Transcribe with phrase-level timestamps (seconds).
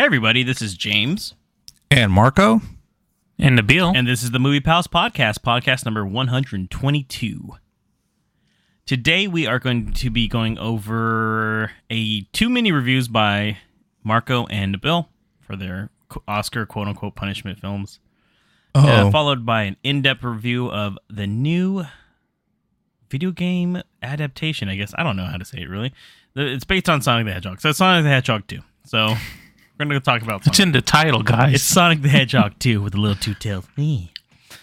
[0.00, 1.34] Hey, everybody, this is James,
[1.90, 2.62] And Marco?
[3.38, 3.94] And Nabil.
[3.94, 7.50] and this is the Movie Pals Podcast, podcast number 122.
[8.86, 13.58] Today, we are going to be going over a two mini reviews by
[14.02, 15.06] Marco and Nabil
[15.38, 15.90] for their
[16.26, 18.00] Oscar quote unquote punishment films,
[18.74, 21.84] Oh, uh, followed by an in depth review of the new
[23.10, 24.70] video game adaptation.
[24.70, 25.92] I guess I don't know how to say it really.
[26.34, 28.60] It's based on Sonic the Hedgehog, so it's Sonic the Hedgehog 2.
[28.86, 29.14] So
[29.88, 31.54] we're going to talk about it's in the title, guys.
[31.54, 33.66] It's Sonic the Hedgehog 2 with a little two tails.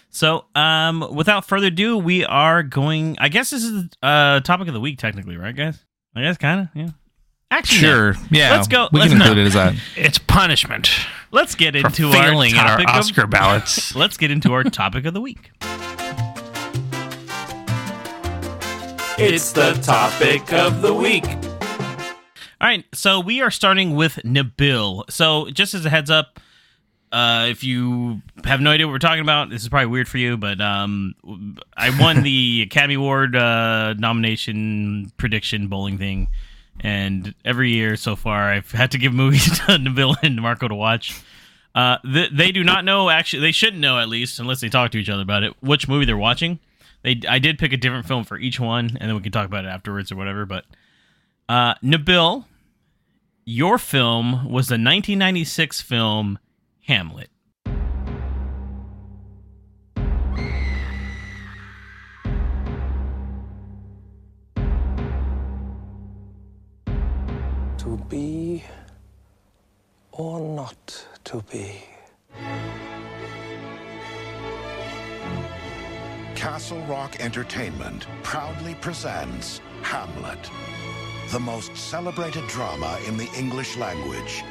[0.10, 3.18] So, um, without further ado, we are going.
[3.20, 5.84] I guess this is uh topic of the week, technically, right, guys?
[6.16, 6.90] I guess kind of, yeah.
[7.52, 8.16] Actually, sure.
[8.32, 8.52] Yeah.
[8.52, 9.74] Let's go- We let's- can include it as that.
[9.96, 10.90] It's punishment
[11.32, 13.96] Let's get for into failing in our our Oscar of, ballots.
[13.96, 15.52] Let's get into our topic of the week.
[19.20, 21.24] It's the topic of the week.
[22.60, 25.04] All right, so we are starting with Nabil.
[25.12, 26.40] So, just as a heads up,
[27.12, 30.18] uh, if you have no idea what we're talking about, this is probably weird for
[30.18, 31.14] you, but um,
[31.78, 36.30] I won the Academy Award uh, nomination prediction bowling thing,
[36.80, 40.74] and every year so far, I've had to give movies to Nabil and Marco to
[40.74, 41.22] watch.
[41.76, 43.42] Uh, th- they do not know actually.
[43.42, 46.06] They shouldn't know at least, unless they talk to each other about it, which movie
[46.06, 46.58] they're watching.
[47.04, 49.46] They, I did pick a different film for each one, and then we can talk
[49.46, 50.48] about it afterwards or whatever.
[50.48, 50.66] But
[51.50, 52.46] uh, Nabil,
[53.46, 56.40] your film was the 1996 film
[56.88, 57.30] Hamlet.
[67.78, 68.64] To be
[70.12, 71.84] or not to be.
[76.36, 80.50] Castle Rock Entertainment proudly presents Hamlet,
[81.32, 84.46] the most celebrated drama in the English language,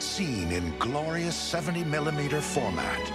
[0.00, 3.12] seen in glorious 70 millimeter format,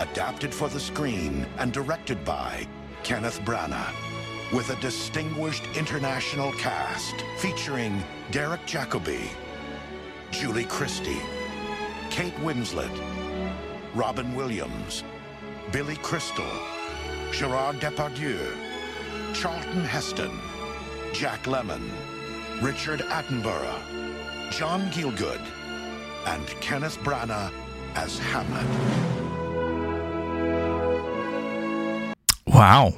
[0.00, 2.66] adapted for the screen and directed by
[3.04, 3.94] Kenneth Branagh,
[4.52, 8.02] with a distinguished international cast featuring
[8.32, 9.28] Derek Jacobi,
[10.32, 11.22] Julie Christie,
[12.10, 12.90] Kate Winslet,
[13.94, 15.04] Robin Williams,
[15.70, 16.44] Billy Crystal,
[17.30, 18.40] Gerard Depardieu,
[19.34, 20.36] Charlton Heston,
[21.12, 21.88] Jack Lemmon,
[22.60, 25.40] Richard Attenborough, John Gielgud,
[26.26, 27.52] and Kenneth Branagh
[27.94, 28.66] as Hamlet.
[32.46, 32.94] Wow.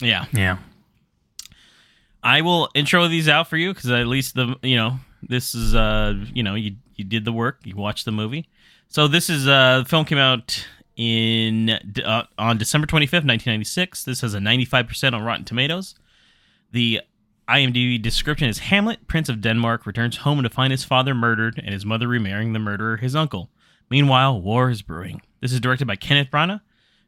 [0.00, 0.58] Yeah, yeah.
[2.22, 5.74] I will intro these out for you because at least the you know this is
[5.74, 8.48] uh you know you you did the work, you watched the movie.
[8.88, 10.66] So this is uh the film came out
[10.96, 11.70] in
[12.04, 14.04] uh, on December 25th, 1996.
[14.04, 15.94] This has a 95% on Rotten Tomatoes.
[16.70, 17.00] The
[17.48, 21.72] IMDb description is Hamlet, Prince of Denmark, returns home to find his father murdered and
[21.72, 23.50] his mother remarrying the murderer, his uncle.
[23.90, 25.20] Meanwhile, war is brewing.
[25.40, 26.60] This is directed by Kenneth Branagh,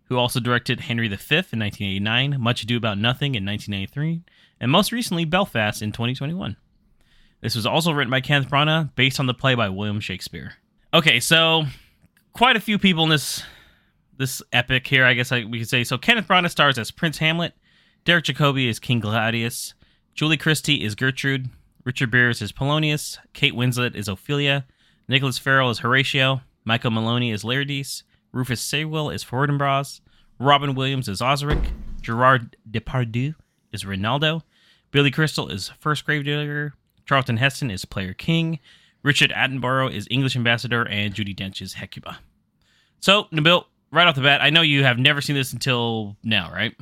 [0.04, 4.22] who also directed Henry V in 1989, Much Ado About Nothing in 1993,
[4.60, 6.56] and most recently Belfast in 2021.
[7.40, 10.54] This was also written by Kenneth Branagh, based on the play by William Shakespeare.
[10.92, 11.64] Okay, so
[12.32, 13.42] quite a few people in this
[14.16, 15.84] this epic here, I guess I, we could say.
[15.84, 17.52] So Kenneth Branagh stars as Prince Hamlet,
[18.04, 19.74] Derek Jacobi is King Claudius,
[20.14, 21.50] Julie Christie is Gertrude,
[21.82, 24.64] Richard Briers is Polonius, Kate Winslet is Ophelia,
[25.08, 30.00] Nicholas Farrell is Horatio, Michael Maloney is Laertes, Rufus Sewell is Fortinbras,
[30.38, 33.34] Robin Williams is Osric, Gerard Depardieu
[33.72, 34.42] is Reynaldo,
[34.92, 36.74] Billy Crystal is First Gravedigger,
[37.06, 38.60] Charlton Heston is Player King,
[39.02, 42.18] Richard Attenborough is English Ambassador, and Judi Dench is Hecuba.
[43.00, 46.52] So, Nabil, right off the bat, I know you have never seen this until now,
[46.52, 46.72] right?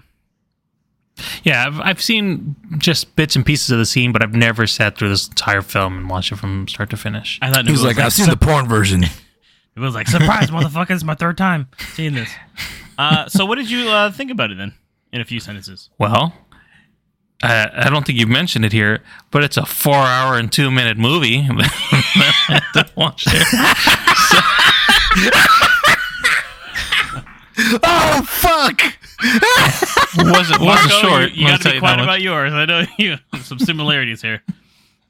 [1.45, 4.97] Yeah, I've, I've seen just bits and pieces of the scene, but I've never sat
[4.97, 7.39] through this entire film and watched it from start to finish.
[7.43, 9.05] I thought He was Nabil like, I've seen the porn version.
[9.75, 12.31] It was like, surprise, motherfucker, it's my third time seeing this.
[12.99, 14.75] Uh, so, what did you uh, think about it then,
[15.13, 15.89] in a few sentences?
[15.99, 16.35] Well,
[17.43, 20.71] uh, I don't think you've mentioned it here, but it's a four hour and two
[20.71, 21.43] minute movie.
[21.49, 23.43] to watch there.
[27.83, 28.83] oh, fuck.
[30.17, 31.33] wasn't wasn't Marco, short.
[31.33, 32.05] You, you got to be quiet much.
[32.05, 32.53] about yours.
[32.53, 34.43] I know you some similarities here.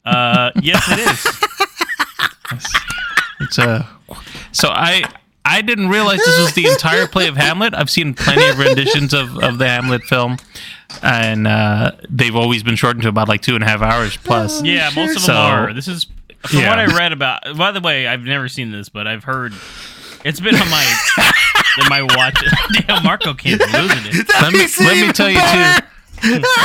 [0.05, 2.63] Uh, yes, it is.
[3.41, 3.89] It's a
[4.53, 5.03] so I
[5.45, 7.75] I didn't realize this was the entire play of Hamlet.
[7.75, 10.37] I've seen plenty of renditions of, of the Hamlet film,
[11.03, 14.63] and uh, they've always been shortened to about like two and a half hours plus.
[14.63, 15.73] Yeah, most of them So- are.
[15.73, 16.07] This is
[16.47, 16.71] from Yeah.
[16.71, 17.57] what I read about.
[17.57, 19.53] By the way, I've never seen this, but I've heard
[20.25, 20.85] it's been on my
[21.81, 22.43] in my watch.
[22.43, 22.87] it.
[22.87, 24.29] Damn, Marco can't be losing it.
[24.41, 25.87] Let me let me tell you too.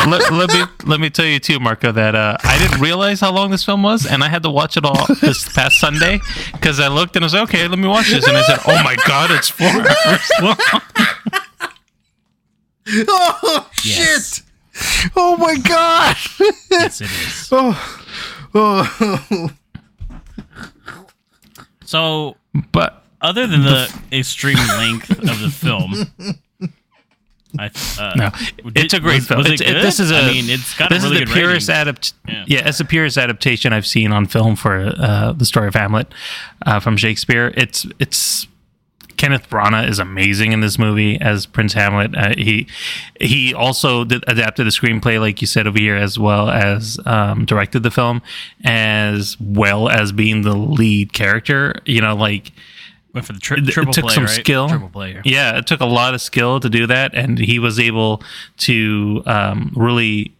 [0.09, 3.31] let, let me let me tell you too, Marco, that uh, I didn't realize how
[3.31, 6.19] long this film was, and I had to watch it all this past Sunday
[6.51, 8.59] because I looked and I was like, okay, let me watch this, and I said,
[8.67, 9.67] oh my god, it's four
[10.05, 10.57] hours long.
[13.09, 14.35] Oh Yes.
[14.37, 15.11] shit!
[15.15, 16.15] Oh my god!
[16.71, 17.49] yes, it is.
[17.51, 18.05] Oh,
[18.55, 19.49] oh,
[21.83, 22.37] So,
[22.71, 25.93] But other than the extreme length of the film,
[27.57, 28.29] I uh, no,
[28.75, 29.37] it's a great was- film.
[29.39, 29.83] Was it It's- it- good?
[29.83, 32.13] this is a I mean, it's got this a really is the purest adapt.
[32.27, 32.43] Yeah.
[32.47, 32.67] Yeah.
[32.67, 36.13] it's the purest adaptation I've seen on film for uh, the story of Hamlet
[36.65, 37.53] uh, from Shakespeare.
[37.55, 38.47] It's it's
[39.15, 42.15] Kenneth Branagh is amazing in this movie as Prince Hamlet.
[42.15, 42.67] Uh, he
[43.19, 47.45] he also did, adapted the screenplay, like you said over here, as well as um,
[47.45, 48.21] directed the film,
[48.63, 51.81] as well as being the lead character.
[51.85, 52.51] You know, like
[53.17, 54.29] Went for the tri- it triple took play, some right?
[54.33, 54.69] skill.
[54.69, 55.21] Triple player.
[55.25, 58.21] Yeah, it took a lot of skill to do that, and he was able
[58.59, 60.33] to um, really.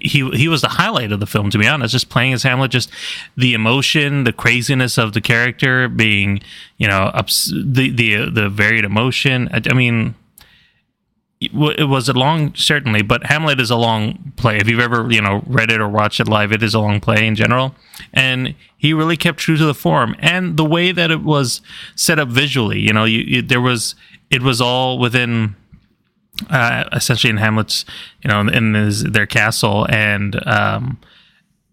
[0.00, 1.92] He he was the highlight of the film, to be honest.
[1.92, 2.90] Just playing as Hamlet, just
[3.36, 6.40] the emotion, the craziness of the character, being
[6.78, 9.48] you know ups, the the the varied emotion.
[9.52, 10.14] I, I mean,
[11.78, 15.20] it was a long certainly but hamlet is a long play if you've ever you
[15.20, 17.74] know read it or watched it live it is a long play in general
[18.12, 21.60] and he really kept true to the form and the way that it was
[21.94, 23.94] set up visually you know you, you there was
[24.30, 25.54] it was all within
[26.50, 27.84] uh, essentially in hamlet's
[28.22, 30.98] you know in his, their castle and um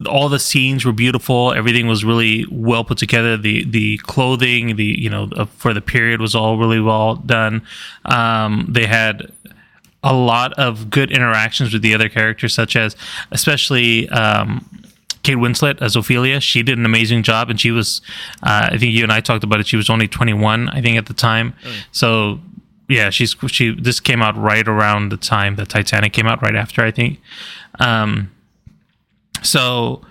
[0.07, 1.53] all the scenes were beautiful.
[1.53, 3.35] Everything was really well put together.
[3.35, 7.63] The the clothing, the you know for the period was all really well done.
[8.05, 9.31] Um, they had
[10.03, 12.95] a lot of good interactions with the other characters, such as
[13.31, 14.65] especially um,
[15.23, 16.39] Kate Winslet as Ophelia.
[16.39, 18.01] She did an amazing job, and she was
[18.43, 19.67] uh, I think you and I talked about it.
[19.67, 21.53] She was only 21, I think, at the time.
[21.91, 22.39] So
[22.87, 23.75] yeah, she's she.
[23.79, 27.19] This came out right around the time that Titanic came out, right after I think.
[27.79, 28.31] Um,
[29.41, 30.01] so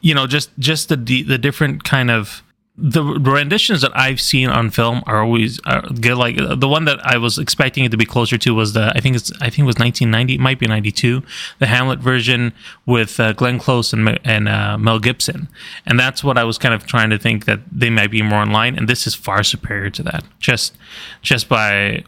[0.00, 2.42] you know just just the the, the different kind of
[2.76, 6.16] the renditions that I've seen on film are always are good.
[6.16, 9.00] Like the one that I was expecting it to be closer to was the I
[9.00, 11.22] think it's I think it was 1990, it might be 92,
[11.58, 12.54] the Hamlet version
[12.86, 15.48] with uh, Glenn Close and and uh, Mel Gibson,
[15.84, 18.42] and that's what I was kind of trying to think that they might be more
[18.42, 18.76] in line.
[18.76, 20.78] And this is far superior to that, just
[21.20, 22.04] just by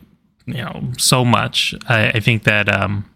[0.47, 1.75] you know so much.
[1.89, 2.69] I, I think that.
[2.69, 3.11] um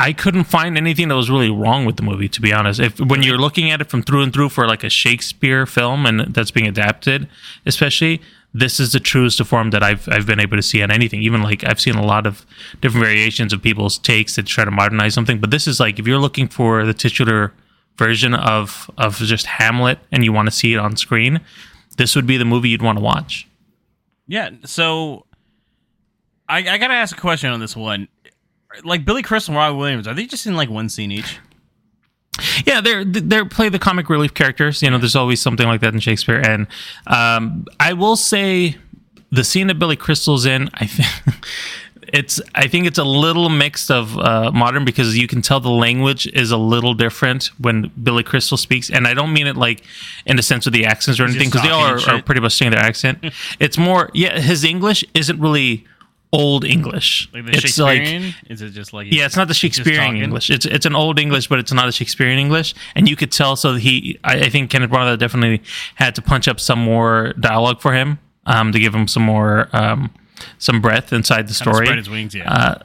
[0.00, 2.78] I couldn't find anything that was really wrong with the movie, to be honest.
[2.78, 6.06] If when you're looking at it from through and through for like a Shakespeare film
[6.06, 7.28] and that's being adapted,
[7.66, 8.22] especially,
[8.54, 11.20] this is the truest form that I've I've been able to see on anything.
[11.22, 12.46] Even like I've seen a lot of
[12.80, 16.06] different variations of people's takes that try to modernize something, but this is like if
[16.06, 17.52] you're looking for the titular
[17.96, 21.40] version of of just Hamlet and you want to see it on screen,
[21.96, 23.48] this would be the movie you'd want to watch.
[24.28, 24.50] Yeah.
[24.64, 25.26] So,
[26.48, 28.06] I, I gotta ask a question on this one.
[28.84, 31.38] Like Billy Crystal and Robin Williams, are they just in like one scene each?
[32.64, 34.82] Yeah, they're they're play the comic relief characters.
[34.82, 36.38] You know, there's always something like that in Shakespeare.
[36.38, 36.66] And
[37.06, 38.76] um, I will say,
[39.30, 41.08] the scene that Billy Crystal's in, I think
[42.12, 45.70] it's I think it's a little mixed of uh, modern because you can tell the
[45.70, 48.90] language is a little different when Billy Crystal speaks.
[48.90, 49.82] And I don't mean it like
[50.26, 52.54] in the sense of the accents or anything because they all are, are pretty much
[52.54, 53.18] saying their accent.
[53.60, 55.86] it's more yeah, his English isn't really
[56.32, 57.28] old English.
[57.32, 58.02] Like it's like
[58.48, 60.16] Is it just like yeah, it's not the Shakespearean?
[60.16, 60.50] English.
[60.50, 62.74] It's it's an old English, but it's not a Shakespearean English.
[62.94, 63.56] And you could tell.
[63.56, 65.62] So he, I, I think Kenneth Branagh definitely
[65.94, 69.68] had to punch up some more dialogue for him um, to give him some more
[69.72, 70.10] um,
[70.58, 71.86] some breath inside the story.
[71.86, 72.52] Spread his wings, yeah.
[72.52, 72.78] Uh,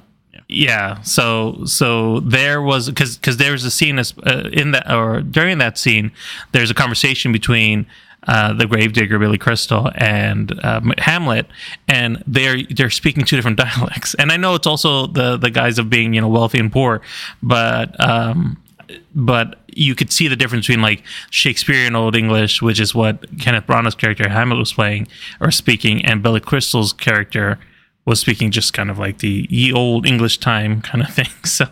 [0.48, 1.02] yeah.
[1.02, 5.22] So so there was because because there was a scene as, uh, in that or
[5.22, 6.12] during that scene,
[6.52, 7.88] there's a conversation between.
[8.26, 11.46] Uh, the gravedigger Billy Crystal and um, Hamlet,
[11.90, 14.14] and they're they're speaking two different dialects.
[14.16, 17.02] And I know it's also the the guys of being you know wealthy and poor,
[17.42, 18.64] but um,
[19.14, 23.66] but you could see the difference between like Shakespearean Old English, which is what Kenneth
[23.66, 25.08] Branagh's character Hamlet was playing
[25.40, 27.60] or speaking, and Billy Crystal's character
[28.06, 31.30] was speaking just kind of like the ye old English time kind of thing.
[31.44, 31.68] So,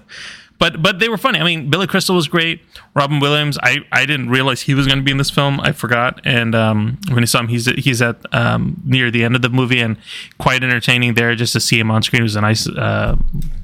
[0.61, 1.39] but but they were funny.
[1.39, 2.61] I mean, Billy Crystal was great.
[2.93, 5.59] Robin Williams, I, I didn't realize he was going to be in this film.
[5.59, 9.35] I forgot, and um, when I saw him, he's he's at um, near the end
[9.35, 9.97] of the movie and
[10.37, 11.33] quite entertaining there.
[11.33, 13.17] Just to see him on screen was a nice uh,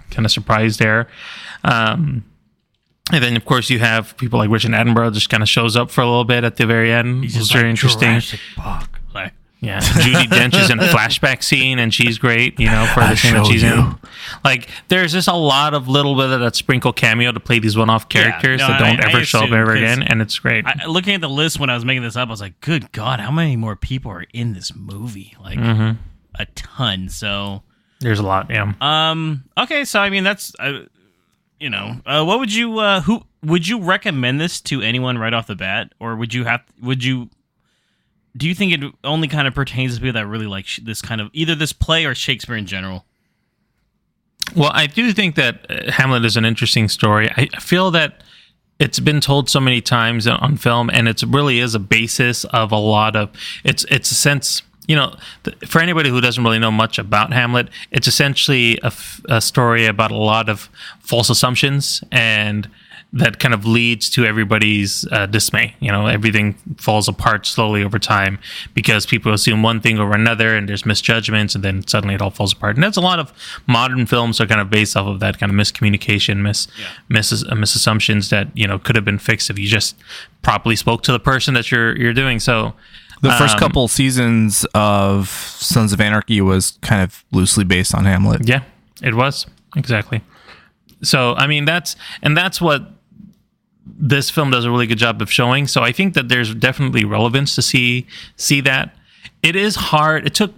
[0.09, 1.07] kind of surprise there.
[1.63, 2.25] Um,
[3.11, 5.91] and then, of course, you have people like Richard Attenborough just kind of shows up
[5.91, 7.23] for a little bit at the very end.
[7.25, 8.39] He's It was very like interesting.
[9.61, 10.03] Jurassic Park.
[10.05, 12.59] Like, Yeah, Judi Dench is in a flashback scene, and she's great.
[12.59, 13.95] You know, for the scene that show she's in.
[14.43, 17.77] Like, there's just a lot of little bit of that sprinkle cameo to play these
[17.77, 20.65] one-off characters no, that don't I- I ever show up ever again, and it's great.
[20.65, 22.91] I, looking at the list when I was making this up, I was like, "Good
[22.91, 25.35] God, how many more people are in this movie?
[25.41, 25.97] Like Mm-hmm.
[26.35, 27.63] a ton." So,
[27.99, 28.49] There's a lot.
[28.49, 28.73] Yeah.
[28.81, 29.45] Um.
[29.57, 29.85] Okay.
[29.85, 30.81] So I mean, that's uh,
[31.59, 35.33] you know, uh, what would you uh, who would you recommend this to anyone right
[35.33, 37.29] off the bat, or would you have would you
[38.37, 41.01] do you think it only kind of pertains to people that really like sh- this
[41.01, 43.05] kind of either this play or Shakespeare in general?
[44.55, 47.29] Well, I do think that uh, Hamlet is an interesting story.
[47.35, 48.21] I feel that
[48.79, 52.71] it's been told so many times on film, and it really is a basis of
[52.71, 53.29] a lot of.
[53.63, 54.61] It's it's a sense.
[54.87, 58.87] You know, th- for anybody who doesn't really know much about Hamlet, it's essentially a,
[58.87, 60.69] f- a story about a lot of
[61.01, 62.69] false assumptions and
[63.17, 65.75] that kind of leads to everybody's uh, dismay.
[65.79, 68.37] You know, everything falls apart slowly over time
[68.73, 72.29] because people assume one thing over another, and there's misjudgments, and then suddenly it all
[72.29, 72.75] falls apart.
[72.75, 73.33] And that's a lot of
[73.65, 76.67] modern films are kind of based off of that kind of miscommunication, mis
[77.09, 79.95] mis uh, misassumptions that you know could have been fixed if you just
[80.43, 82.39] properly spoke to the person that you're you're doing.
[82.39, 82.73] So.
[83.19, 88.05] The first um, couple seasons of Sons of Anarchy was kind of loosely based on
[88.05, 88.47] Hamlet.
[88.47, 88.61] Yeah,
[89.01, 90.21] it was exactly.
[91.01, 92.91] So I mean that's and that's what
[93.97, 95.67] this film does a really good job of showing.
[95.67, 98.95] So I think that there's definitely relevance to see see that.
[99.43, 100.25] It is hard.
[100.25, 100.53] It took.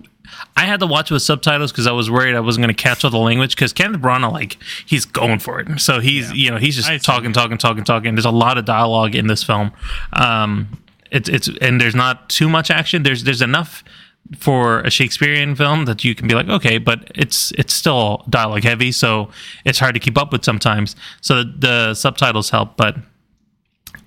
[0.56, 3.04] I had to watch with subtitles because I was worried I wasn't going to catch
[3.04, 3.56] all the language.
[3.56, 5.80] Because Kenneth Branagh, like, he's going for it.
[5.80, 8.16] So he's, you know, he's just talking, talking, talking, talking.
[8.16, 9.72] There's a lot of dialogue in this film.
[10.14, 10.80] Um,
[11.12, 13.04] it's it's and there's not too much action.
[13.04, 13.84] There's there's enough
[14.38, 18.64] for a Shakespearean film that you can be like, okay, but it's it's still dialogue
[18.64, 19.30] heavy, so
[19.66, 20.96] it's hard to keep up with sometimes.
[21.22, 22.96] So the, the subtitles help, but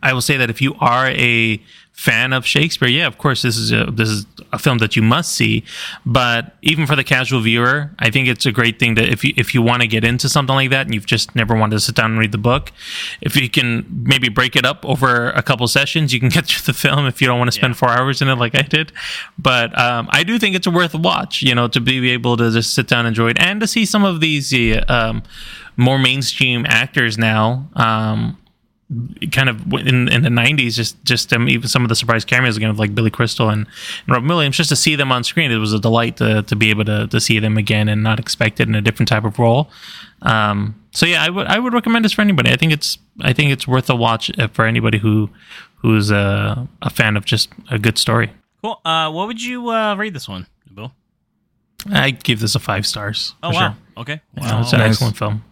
[0.03, 3.57] I will say that if you are a fan of Shakespeare, yeah, of course, this
[3.57, 5.63] is a this is a film that you must see.
[6.05, 9.33] But even for the casual viewer, I think it's a great thing that if you
[9.37, 11.81] if you want to get into something like that and you've just never wanted to
[11.81, 12.73] sit down and read the book,
[13.21, 16.73] if you can maybe break it up over a couple sessions, you can get through
[16.73, 18.93] the film if you don't want to spend four hours in it like I did.
[19.39, 22.37] But um, I do think it's a worth a watch, you know, to be able
[22.39, 24.53] to just sit down and enjoy it and to see some of these
[24.89, 25.23] um,
[25.77, 27.69] more mainstream actors now.
[27.75, 28.39] Um,
[29.31, 32.57] kind of in in the '90s, just just um, even some of the surprise cameos
[32.57, 33.67] again of like Billy Crystal and,
[34.07, 36.57] and Robin Williams, just to see them on screen, it was a delight to to
[36.57, 39.25] be able to to see them again and not expect it in a different type
[39.25, 39.71] of role.
[40.23, 42.51] Um, so yeah, I would I would recommend this for anybody.
[42.53, 45.31] I think it's I think it's worth a watch uh, for anybody who
[45.77, 48.31] who's a, a fan of just a good story.
[48.63, 48.81] Cool.
[48.85, 50.93] Uh, what would you uh, rate this one, Bill?
[51.91, 53.35] I give this a five stars.
[53.43, 53.61] Oh for wow.
[53.71, 53.77] sure.
[54.03, 54.21] Okay.
[54.37, 54.61] Yeah, Wow.
[54.61, 54.91] it's an Nice.
[54.93, 55.43] excellent film.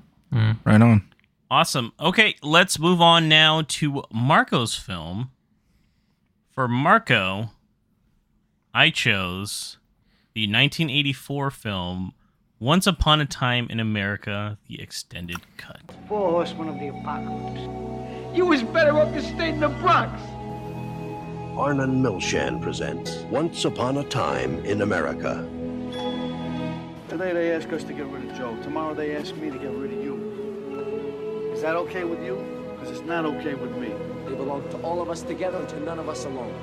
[0.65, 1.03] Right on.
[1.51, 1.93] Awesome.
[1.99, 5.33] Okay, let's move on now to Marco's film.
[6.53, 7.51] For Marco,
[8.73, 9.79] I chose
[10.33, 12.13] the 1984 film
[12.61, 15.81] Once Upon a Time in America, the extended cut.
[16.07, 18.37] Four horsemen of the apocalypse.
[18.37, 20.23] You was better off to stay in the Bronx.
[21.59, 25.45] Arnon Milchan presents Once Upon a Time in America.
[27.09, 28.57] Today they ask us to get rid of Joe.
[28.63, 30.10] Tomorrow they ask me to get rid of you.
[31.61, 32.43] Is that okay with you?
[32.73, 33.89] Because it's not okay with me.
[34.25, 36.55] They belong to all of us together and to none of us alone.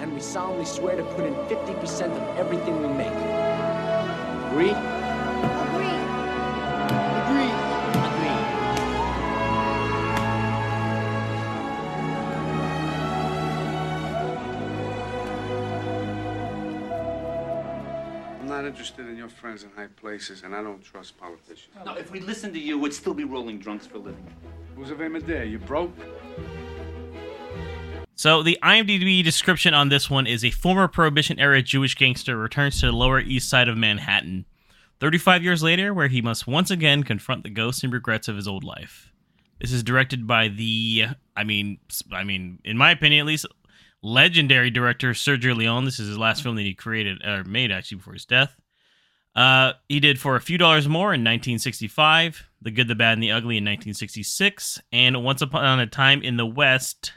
[0.00, 3.12] And we solemnly swear to put in 50% of everything we make.
[4.50, 4.70] Agree?
[4.70, 5.07] Agree.
[18.68, 21.74] Interested in your friends in high places, and I don't trust politicians.
[21.84, 24.26] No, if we listened to you, we'd still be rolling drunks for a living.
[24.76, 25.44] Who's of Medea?
[25.44, 25.92] You broke?
[28.14, 32.80] So the IMDb description on this one is a former Prohibition era Jewish gangster returns
[32.80, 34.44] to the Lower East Side of Manhattan,
[35.00, 38.48] 35 years later, where he must once again confront the ghosts and regrets of his
[38.48, 39.12] old life.
[39.60, 41.06] This is directed by the,
[41.36, 43.46] I mean, s- I mean, in my opinion at least,
[44.02, 45.84] legendary director Sergio Leone.
[45.84, 48.56] This is his last film that he created or made actually before his death.
[49.34, 53.22] Uh, he did for a few dollars more in 1965, The Good, the Bad, and
[53.22, 57.12] the Ugly in 1966, and Once Upon a Time in the West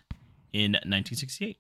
[0.54, 1.58] in 1968.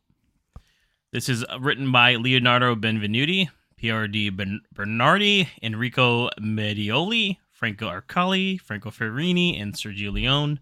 [1.11, 3.49] This is written by Leonardo Benvenuti,
[3.81, 10.59] PRD ben- Bernardi, Enrico Medioli, Franco Arcalli, Franco Ferrini, and Sergio Leone.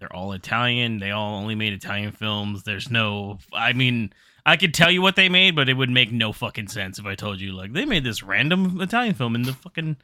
[0.00, 0.98] They're all Italian.
[0.98, 2.62] They all only made Italian films.
[2.62, 4.12] There's no, I mean,
[4.46, 7.04] I could tell you what they made, but it would make no fucking sense if
[7.04, 9.96] I told you like they made this random Italian film in the fucking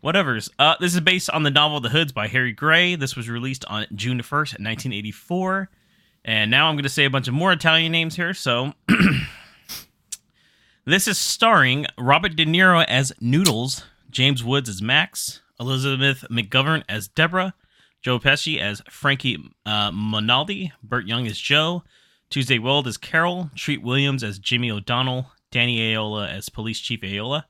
[0.00, 0.48] whatever's.
[0.58, 2.96] Uh, this is based on the novel The Hoods by Harry Gray.
[2.96, 5.68] This was released on June 1st, 1984.
[6.24, 8.32] And now I'm going to say a bunch of more Italian names here.
[8.32, 8.72] So
[10.86, 17.08] this is starring Robert De Niro as Noodles, James Woods as Max, Elizabeth McGovern as
[17.08, 17.54] Deborah,
[18.02, 21.84] Joe Pesci as Frankie uh, Monaldi, Burt Young as Joe,
[22.30, 27.44] Tuesday Weld as Carol, Treat Williams as Jimmy O'Donnell, Danny Aiello as Police Chief Aiello,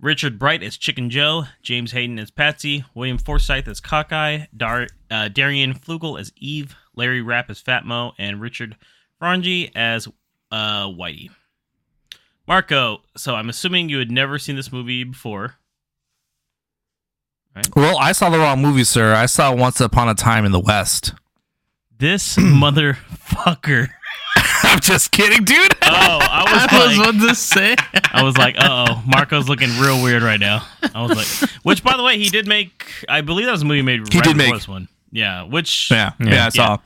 [0.00, 5.28] Richard Bright as Chicken Joe, James Hayden as Patsy, William Forsythe as Cockeye, Dar- uh,
[5.28, 8.76] Darian Fluegel as Eve, Larry Rapp as Fat Mo, and Richard
[9.20, 10.06] Foronjy as
[10.52, 11.30] uh, Whitey.
[12.46, 15.56] Marco, so I'm assuming you had never seen this movie before.
[17.76, 19.14] Well, I saw the wrong movie, sir.
[19.14, 21.14] I saw Once Upon a Time in the West.
[21.98, 23.88] This motherfucker.
[24.62, 25.72] I'm just kidding, dude.
[25.82, 27.76] Oh, I was I was like, about to say.
[28.12, 30.66] I was like, uh oh, Marco's looking real weird right now.
[30.94, 32.84] I was like, which by the way, he did make.
[33.08, 34.88] I believe that was a movie made He right did make- this one.
[35.10, 36.78] Yeah, which Yeah, yeah, I saw.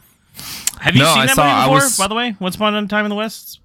[0.80, 1.74] Have you No, seen I that saw- movie before?
[1.86, 3.60] was- By the way, Once Upon a Time in the West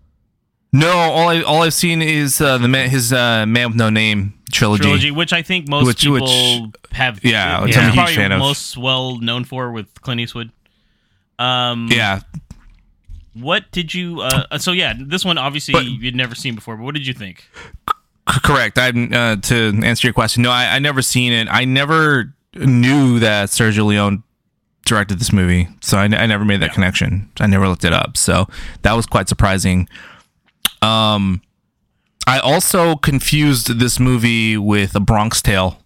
[0.73, 3.89] No, all I all I've seen is uh, the man, his uh, Man with No
[3.89, 4.83] Name trilogy.
[4.83, 6.21] trilogy, which I think most Which- people
[6.67, 7.23] which- have.
[7.23, 8.39] yeah, which I'm a huge fan of.
[8.39, 10.51] most well known for with Clint Eastwood.
[11.39, 12.21] Um, Yeah,
[13.33, 14.21] What did you?
[14.21, 16.75] Uh, so yeah, this one obviously But- you'd never seen before.
[16.75, 17.47] But what did you think?
[18.29, 18.77] c- correct.
[18.79, 20.41] I uh, to answer your question.
[20.43, 21.47] No, I, I never seen it.
[21.51, 24.23] I never knew that Sergio Leone
[24.85, 27.29] directed this movie, so I, I never made that connection.
[27.39, 28.47] I never looked it up, so
[28.81, 29.87] that was quite surprising.
[30.81, 31.41] Um,
[32.27, 35.79] I also confused this movie with A Bronx Tale.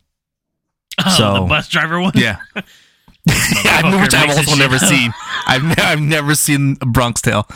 [1.05, 2.13] Oh, So- the bus driver one.
[2.15, 2.37] Yeah.
[3.63, 4.81] yeah, which I've also never up.
[4.81, 5.13] seen.
[5.47, 7.47] I've ne- I've never seen a Bronx Tale.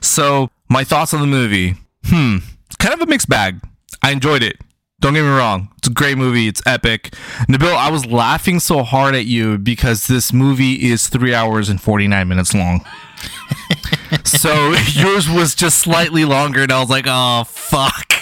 [0.00, 1.74] So my thoughts on the movie,
[2.04, 2.38] hmm,
[2.78, 3.60] kind of a mixed bag.
[4.02, 4.58] I enjoyed it.
[5.00, 5.68] Don't get me wrong.
[5.78, 6.46] It's a great movie.
[6.48, 7.14] It's epic.
[7.48, 11.80] Nabil, I was laughing so hard at you because this movie is three hours and
[11.80, 12.84] forty nine minutes long.
[14.24, 18.12] so yours was just slightly longer, and I was like, oh fuck.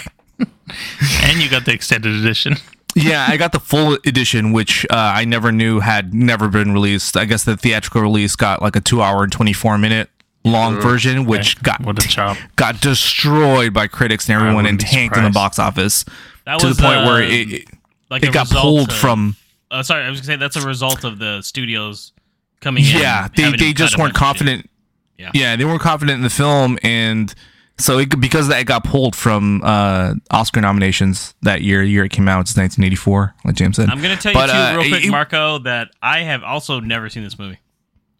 [1.23, 2.55] And you got the extended edition.
[2.95, 7.17] Yeah, I got the full edition, which uh, I never knew had never been released.
[7.17, 10.09] I guess the theatrical release got like a two hour and 24 minute
[10.45, 12.37] long version, which got What a chop.
[12.55, 16.05] got destroyed by critics and everyone and tanked in the box office
[16.45, 17.67] That to was, the point uh, where it, it,
[18.11, 19.35] like it got pulled of- from.
[19.71, 22.11] Uh, sorry, I was gonna say that's a result of the studios
[22.59, 22.97] coming in.
[23.01, 24.45] Yeah, they, they just weren't bunch of shit.
[24.45, 24.69] confident.
[25.17, 25.31] Yeah.
[25.33, 27.33] Yeah, they weren't confident in the film, and
[27.77, 31.83] so it, because that it got pulled from uh, Oscar nominations that year.
[31.83, 33.89] The year it came out, it's 1984, like James said.
[33.89, 36.79] I'm gonna tell you But, too, uh, real quick, it- Marco, that I have also
[36.79, 37.59] never seen this movie.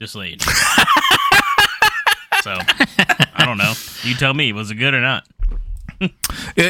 [0.02, 0.46] Just to let you know.
[2.42, 2.52] so
[3.36, 3.74] I don't know.
[4.04, 5.26] You tell me, was it good or not?
[6.02, 6.12] It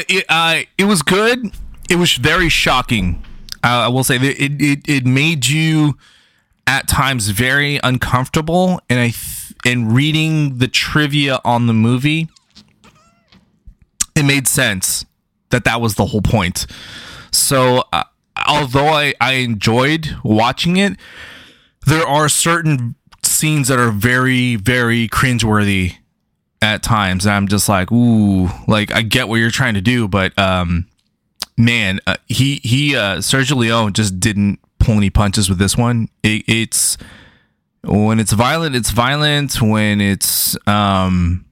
[0.08, 1.52] it, uh, it was good.
[1.90, 3.22] It was very shocking.
[3.64, 5.96] Uh, I will say that it, it it made you
[6.66, 8.80] at times very uncomfortable.
[8.88, 12.28] And I th- and reading the trivia on the movie,
[14.14, 15.04] it made sense
[15.50, 16.66] that that was the whole point.
[17.30, 18.04] So uh,
[18.48, 20.96] although I I enjoyed watching it,
[21.86, 25.96] there are certain scenes that are very very cringeworthy
[26.62, 30.06] at times and i'm just like ooh like i get what you're trying to do
[30.08, 30.86] but um
[31.56, 36.08] man uh, he he uh sergio leone just didn't pull any punches with this one
[36.22, 36.96] it, it's
[37.82, 41.43] when it's violent it's violent when it's um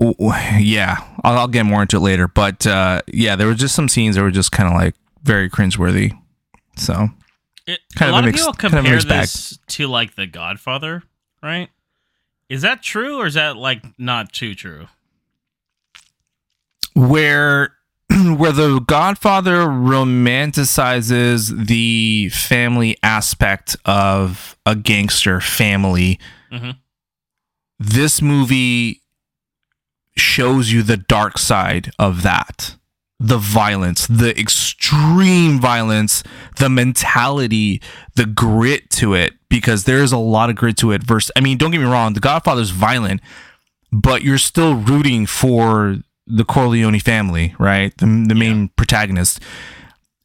[0.00, 3.88] yeah I'll, I'll get more into it later but uh yeah there were just some
[3.88, 6.16] scenes that were just kind of like very cringeworthy
[6.76, 7.08] so
[7.66, 9.08] It, Kind a of a lot of mixed- people kind of compare bag.
[9.22, 11.02] this to like The Godfather,
[11.42, 11.68] right?
[12.48, 14.86] Is that true or is that like not too true?
[16.94, 17.74] where
[18.10, 26.18] where the godfather romanticizes the family aspect of a gangster family
[26.52, 26.76] Mhm.
[27.78, 29.02] this movie
[30.18, 32.76] shows you the dark side of that
[33.20, 36.22] the violence the extreme violence
[36.58, 37.82] the mentality
[38.14, 41.58] the grit to it because there's a lot of grit to it versus i mean
[41.58, 43.20] don't get me wrong the godfather's violent
[43.90, 45.96] but you're still rooting for
[46.28, 47.96] the Corleone family, right?
[47.96, 49.40] The, the main protagonist.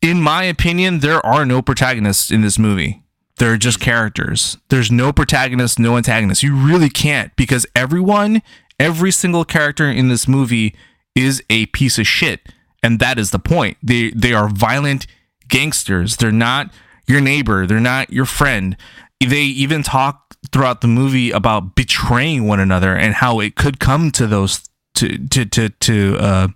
[0.02, 3.04] In my opinion, there are no protagonists in this movie.
[3.38, 4.58] They're just characters.
[4.70, 6.44] There's no protagonist, no antagonist.
[6.44, 8.42] You really can't because everyone,
[8.80, 10.76] every single character in this movie
[11.16, 12.42] is a piece of shit.
[12.82, 13.78] And that is the point.
[13.82, 15.08] They they are violent
[15.48, 16.18] gangsters.
[16.18, 16.74] They're not
[17.08, 17.66] your neighbor.
[17.66, 18.76] They're not your friend.
[19.20, 24.12] They even talk throughout the movie about betraying one another and how it could come
[24.12, 26.48] to those to to to to uh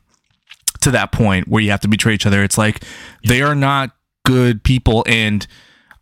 [0.82, 2.44] to that point where you have to betray each other.
[2.44, 2.84] It's like
[3.26, 3.92] they are not
[4.26, 5.48] good people and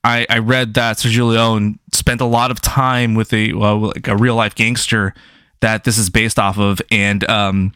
[0.03, 4.07] I, I read that Sergio Leone spent a lot of time with a well, like
[4.07, 5.15] a real life gangster
[5.61, 7.73] that this is based off of, and um,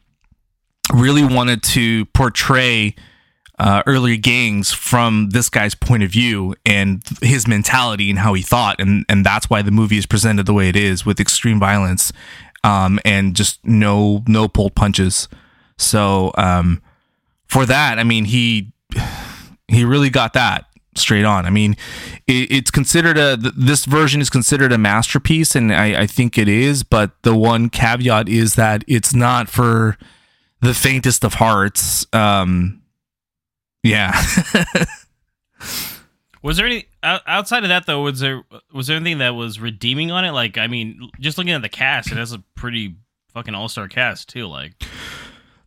[0.94, 2.96] really wanted to portray
[3.60, 8.42] uh, earlier gangs from this guy's point of view and his mentality and how he
[8.42, 11.60] thought, and and that's why the movie is presented the way it is with extreme
[11.60, 12.14] violence,
[12.64, 15.28] um, and just no no pulled punches.
[15.78, 16.82] So um,
[17.48, 18.72] for that, I mean, he
[19.68, 20.66] he really got that
[21.00, 21.46] straight on.
[21.46, 21.76] I mean,
[22.28, 26.38] it, it's considered a th- this version is considered a masterpiece, and I, I think
[26.38, 26.84] it is.
[26.84, 29.98] But the one caveat is that it's not for
[30.62, 32.06] the faintest of hearts.
[32.14, 32.82] Um,
[33.84, 34.22] yeah.
[36.42, 38.02] Was there any outside of that though?
[38.02, 40.32] Was there was there anything that was redeeming on it?
[40.32, 42.96] Like, I mean, just looking at the cast, it has a pretty
[43.34, 44.48] fucking all star cast too.
[44.48, 44.72] Like,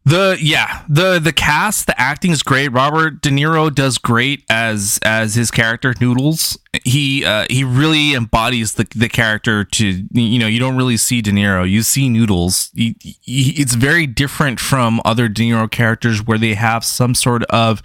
[0.05, 2.69] The yeah the the cast the acting is great.
[2.69, 6.59] Robert De Niro does great as as his character Noodles.
[6.85, 11.23] He uh, he really embodies the the character to you know you don't really see
[11.23, 12.71] De Niro you see Noodles.
[12.75, 17.45] He, he, it's very different from other De Niro characters where they have some sort
[17.45, 17.81] of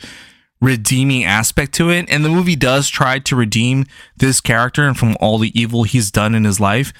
[0.59, 5.15] redeeming aspect to it and the movie does try to redeem this character and from
[5.19, 6.91] all the evil he's done in his life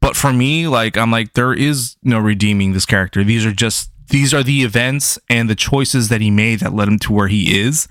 [0.00, 3.90] but for me like i'm like there is no redeeming this character these are just
[4.08, 7.28] these are the events and the choices that he made that led him to where
[7.28, 7.88] he is.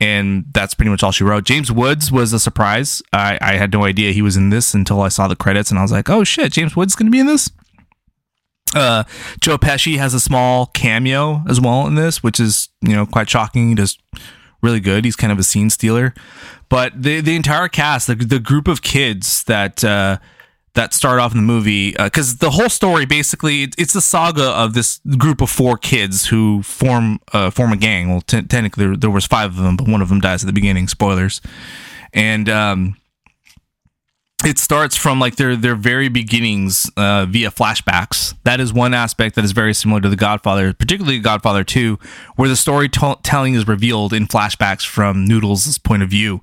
[0.00, 1.44] And that's pretty much all she wrote.
[1.44, 3.02] James woods was a surprise.
[3.12, 5.78] I, I had no idea he was in this until i saw the credits and
[5.78, 7.50] i was like oh shit james woods is going to be in this.
[8.74, 9.02] Uh,
[9.40, 13.28] Joe Pesci has a small cameo as well in this, which is you know quite
[13.28, 13.70] shocking.
[13.70, 13.98] He does
[14.62, 15.04] really good.
[15.04, 16.14] He's kind of a scene stealer,
[16.68, 20.18] but the the entire cast, the the group of kids that uh,
[20.74, 24.74] that start off in the movie, because the whole story basically it's the saga of
[24.74, 28.08] this group of four kids who form uh, form a gang.
[28.08, 30.46] Well, t- technically there, there was five of them, but one of them dies at
[30.46, 30.86] the beginning.
[30.86, 31.40] Spoilers,
[32.12, 32.96] and um,
[34.44, 38.34] it starts from like their their very beginnings uh, via flashbacks.
[38.44, 41.98] That is one aspect that is very similar to The Godfather, particularly Godfather Two,
[42.36, 46.40] where the storytelling is revealed in flashbacks from Noodles' point of view,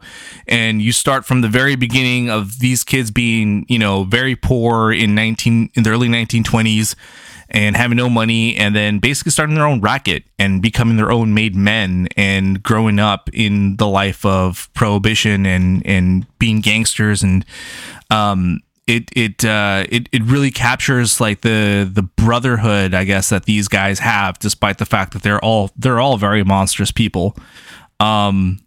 [0.47, 4.91] and you start from the very beginning of these kids being you know very poor
[4.91, 6.95] in nineteen in the early nineteen twenties
[7.49, 11.33] and having no money and then basically starting their own racket and becoming their own
[11.33, 17.23] made men and growing up in the life of prohibition and and being gangsters.
[17.23, 17.45] And
[18.09, 23.45] um it it uh it, it really captures like the the brotherhood I guess that
[23.45, 27.35] these guys have despite the fact that they're all they're all very monstrous people.
[27.99, 28.59] Um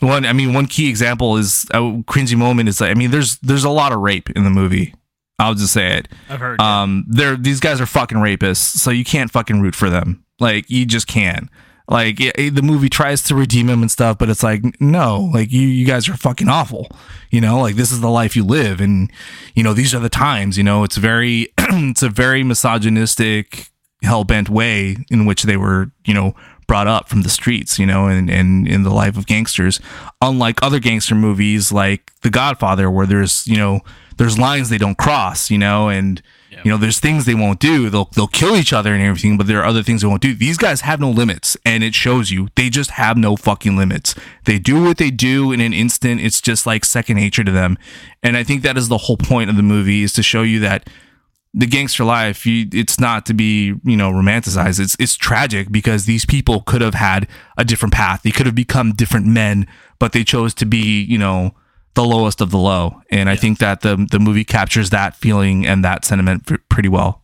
[0.00, 3.38] one I mean one key example is a cringy moment is like I mean there's
[3.38, 4.94] there's a lot of rape in the movie
[5.38, 6.08] I'll just say it.
[6.28, 6.60] I've heard.
[6.60, 10.24] Um, they're these guys are fucking rapists, so you can't fucking root for them.
[10.40, 11.48] Like you just can't.
[11.88, 15.30] Like it, it- the movie tries to redeem him and stuff, but it's like no,
[15.34, 16.88] like you you guys are fucking awful.
[17.30, 19.10] You know, like this is the life you live, and
[19.54, 20.56] you know these are the times.
[20.56, 22.42] You know, it's very it's a very
[22.88, 23.68] misogynistic,
[24.02, 26.34] hell bent way in which they were you know
[26.74, 27.78] brought up from the streets.
[27.78, 29.78] You know, and and in the life of gangsters,
[30.20, 33.80] unlike other gangster movies like The Godfather, where there's you know
[34.16, 36.20] there's lines they don't cross, you know, and
[36.64, 37.90] you know there's things they won't do.
[37.90, 40.34] They'll they'll kill each other and everything, but there are other things they won't do.
[40.34, 44.16] These guys have no limits, and it shows you they just have no fucking limits.
[44.44, 46.22] They do what they do in an instant.
[46.22, 47.78] It's just like second nature to them,
[48.20, 50.58] and I think that is the whole point of the movie is to show you
[50.58, 50.90] that
[51.56, 56.04] the gangster life you, it's not to be you know romanticized it's it's tragic because
[56.04, 59.66] these people could have had a different path they could have become different men
[59.98, 61.54] but they chose to be you know
[61.94, 65.64] the lowest of the low and i think that the the movie captures that feeling
[65.64, 67.22] and that sentiment pr- pretty well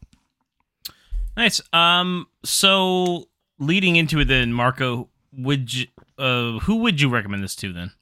[1.36, 1.60] Nice.
[1.72, 2.26] Um.
[2.44, 5.86] So leading into it, then Marco, would you,
[6.18, 7.92] uh, who would you recommend this to then?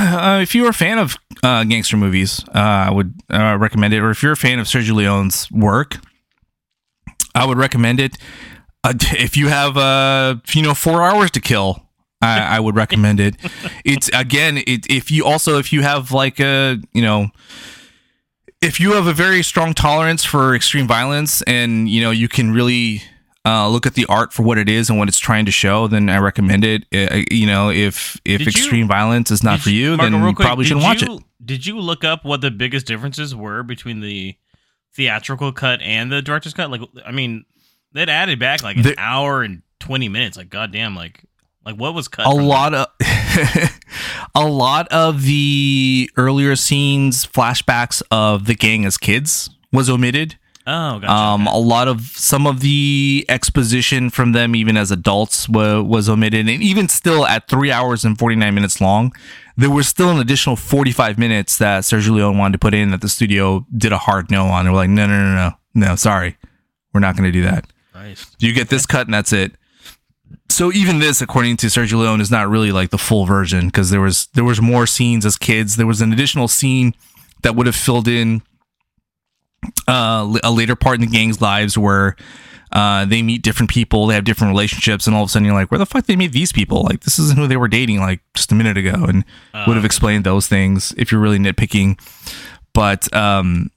[0.08, 3.98] uh, if you're a fan of uh, gangster movies, uh, I would uh, recommend it.
[3.98, 5.98] Or if you're a fan of Sergio Leone's work,
[7.34, 8.16] I would recommend it.
[8.82, 11.86] Uh, if you have, uh, you know, four hours to kill,
[12.22, 13.36] I, I would recommend it.
[13.84, 17.28] It's again, it, if you also if you have like a, you know,
[18.62, 22.52] if you have a very strong tolerance for extreme violence and you know you can
[22.52, 23.02] really
[23.46, 25.86] uh, look at the art for what it is and what it's trying to show,
[25.86, 26.84] then I recommend it.
[26.94, 30.22] Uh, you know, if if Did you- extreme violence is not for you, Marco, then
[30.26, 31.10] you quick, probably shouldn't watch it.
[31.44, 34.36] Did you look up what the biggest differences were between the
[34.94, 36.70] theatrical cut and the director's cut?
[36.70, 37.44] Like, I mean,
[37.92, 40.36] that added back like an The- hour and twenty minutes.
[40.36, 41.24] Like, goddamn, like,
[41.64, 42.26] like what was cut?
[42.26, 42.86] a lot of
[44.34, 50.98] a lot of the earlier scenes flashbacks of the gang as kids was omitted Oh,
[50.98, 51.10] gotcha.
[51.10, 56.08] um a lot of some of the exposition from them even as adults wa- was
[56.08, 59.12] omitted and even still at 3 hours and 49 minutes long
[59.56, 63.00] there was still an additional 45 minutes that Sergio Leone wanted to put in that
[63.00, 64.64] the studio did a hard no on.
[64.64, 65.52] They were like no no no no
[65.88, 66.36] no sorry.
[66.94, 67.66] We're not going to do that.
[67.92, 68.36] Christ.
[68.38, 69.52] you get this cut and that's it.
[70.48, 73.90] So even this according to sergio leone is not really like the full version because
[73.90, 75.76] there was there was more scenes as kids.
[75.76, 76.94] There was an additional scene
[77.42, 78.40] that would have filled in
[79.88, 82.16] uh, a later part in the gang's lives where
[82.72, 85.58] Uh, they meet different people, they have different relationships, and all of a sudden you're
[85.60, 86.84] like, where the fuck they meet these people?
[86.84, 89.24] Like this isn't who they were dating like just a minute ago, and
[89.66, 91.98] would have explained those things if you're really nitpicking.
[92.72, 93.72] But um,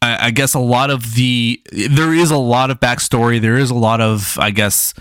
[0.00, 3.38] I, I guess a lot of the there is a lot of backstory.
[3.42, 4.94] There is a lot of I guess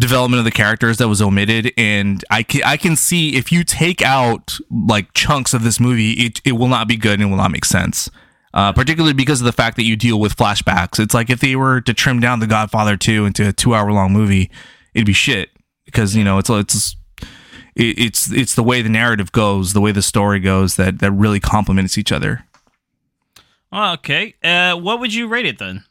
[0.00, 3.64] development of the characters that was omitted, and I can I can see if you
[3.64, 7.26] take out like chunks of this movie, it it will not be good and it
[7.26, 8.10] will not make sense.
[8.56, 10.98] Uh, particularly because of the fact that you deal with flashbacks.
[10.98, 13.92] It's like if they were to trim down The Godfather 2 into a two hour
[13.92, 14.50] long movie,
[14.94, 15.50] it'd be shit
[15.84, 16.96] because you know it's it's
[17.76, 21.38] it's it's the way the narrative goes, the way the story goes that that really
[21.38, 22.46] complements each other.
[23.70, 24.34] Okay.
[24.42, 25.84] Uh, what would you rate it then?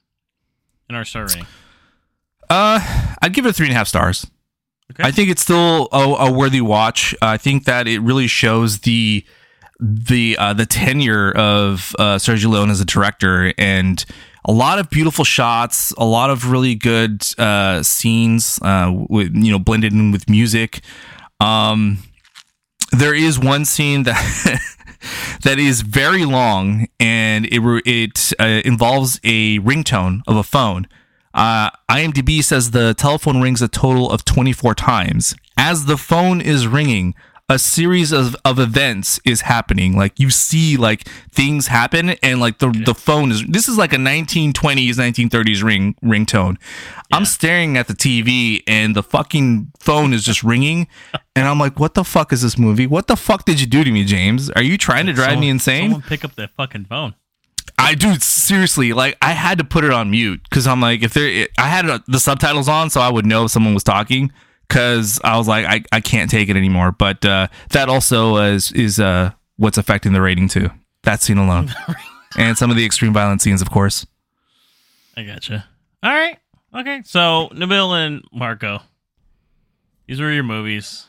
[0.90, 1.46] In our star rating.
[2.50, 4.26] Uh, I'd give it three and a half stars.
[4.92, 5.04] Okay.
[5.04, 7.14] I think it's still a, a worthy watch.
[7.22, 9.24] I think that it really shows the
[9.80, 14.04] the uh, the tenure of uh, Sergio Leone as a director and
[14.46, 19.52] a lot of beautiful shots, a lot of really good uh, scenes, uh, with you
[19.52, 20.82] know blended in with music.
[21.40, 22.00] Um,
[22.92, 24.62] there is one scene that
[25.44, 30.88] that is very long and it it uh, involves a ringtone of a phone.
[31.34, 35.36] Uh, IMDb says the telephone rings a total of 24 times.
[35.58, 37.14] As the phone is ringing,
[37.48, 39.96] a series of, of events is happening.
[39.96, 43.94] Like you see like things happen and like the, the phone is this is like
[43.94, 46.58] a 1920s, 1930s ring ringtone.
[47.12, 50.88] I'm staring at the TV and the fucking phone is just ringing
[51.36, 52.88] and I'm like, what the fuck is this movie?
[52.88, 54.50] What the fuck did you do to me, James?
[54.52, 55.92] Are you trying to drive me insane?
[55.92, 57.14] Someone pick up that fucking phone.
[57.78, 61.14] I do seriously like I had to put it on mute because I'm like if
[61.14, 64.32] there I had uh, the subtitles on so I would know if someone was talking
[64.68, 68.72] because I was like I, I can't take it anymore but uh, that also is
[68.72, 70.70] is uh, what's affecting the rating too
[71.04, 71.74] that scene alone
[72.38, 74.06] and some of the extreme violent scenes of course
[75.18, 75.66] I gotcha.
[76.04, 76.38] All right.
[76.74, 77.02] Okay.
[77.06, 78.82] So Nabil and Marco,
[80.08, 81.08] these were your movies.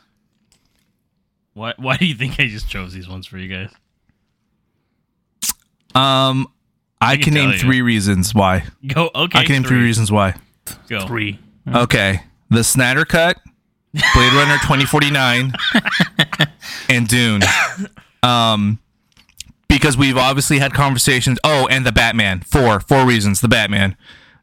[1.55, 1.75] Why?
[1.77, 3.71] Why do you think I just chose these ones for you guys?
[5.95, 6.47] um
[7.01, 7.59] I, can can, name you.
[7.59, 9.11] three reasons why Go.
[9.15, 9.39] Okay.
[9.39, 10.35] I can name three reasons why
[10.89, 11.07] Go.
[11.07, 11.39] Three.
[11.67, 13.39] okay the Snyder cut
[13.93, 15.53] Blade Runner 2049
[16.91, 17.43] and Dune
[18.23, 18.79] um
[19.69, 21.39] because we've obviously had conversations.
[21.45, 22.41] Oh, and the Batman.
[22.41, 23.41] Four, four reasons.
[23.41, 23.97] The Batman.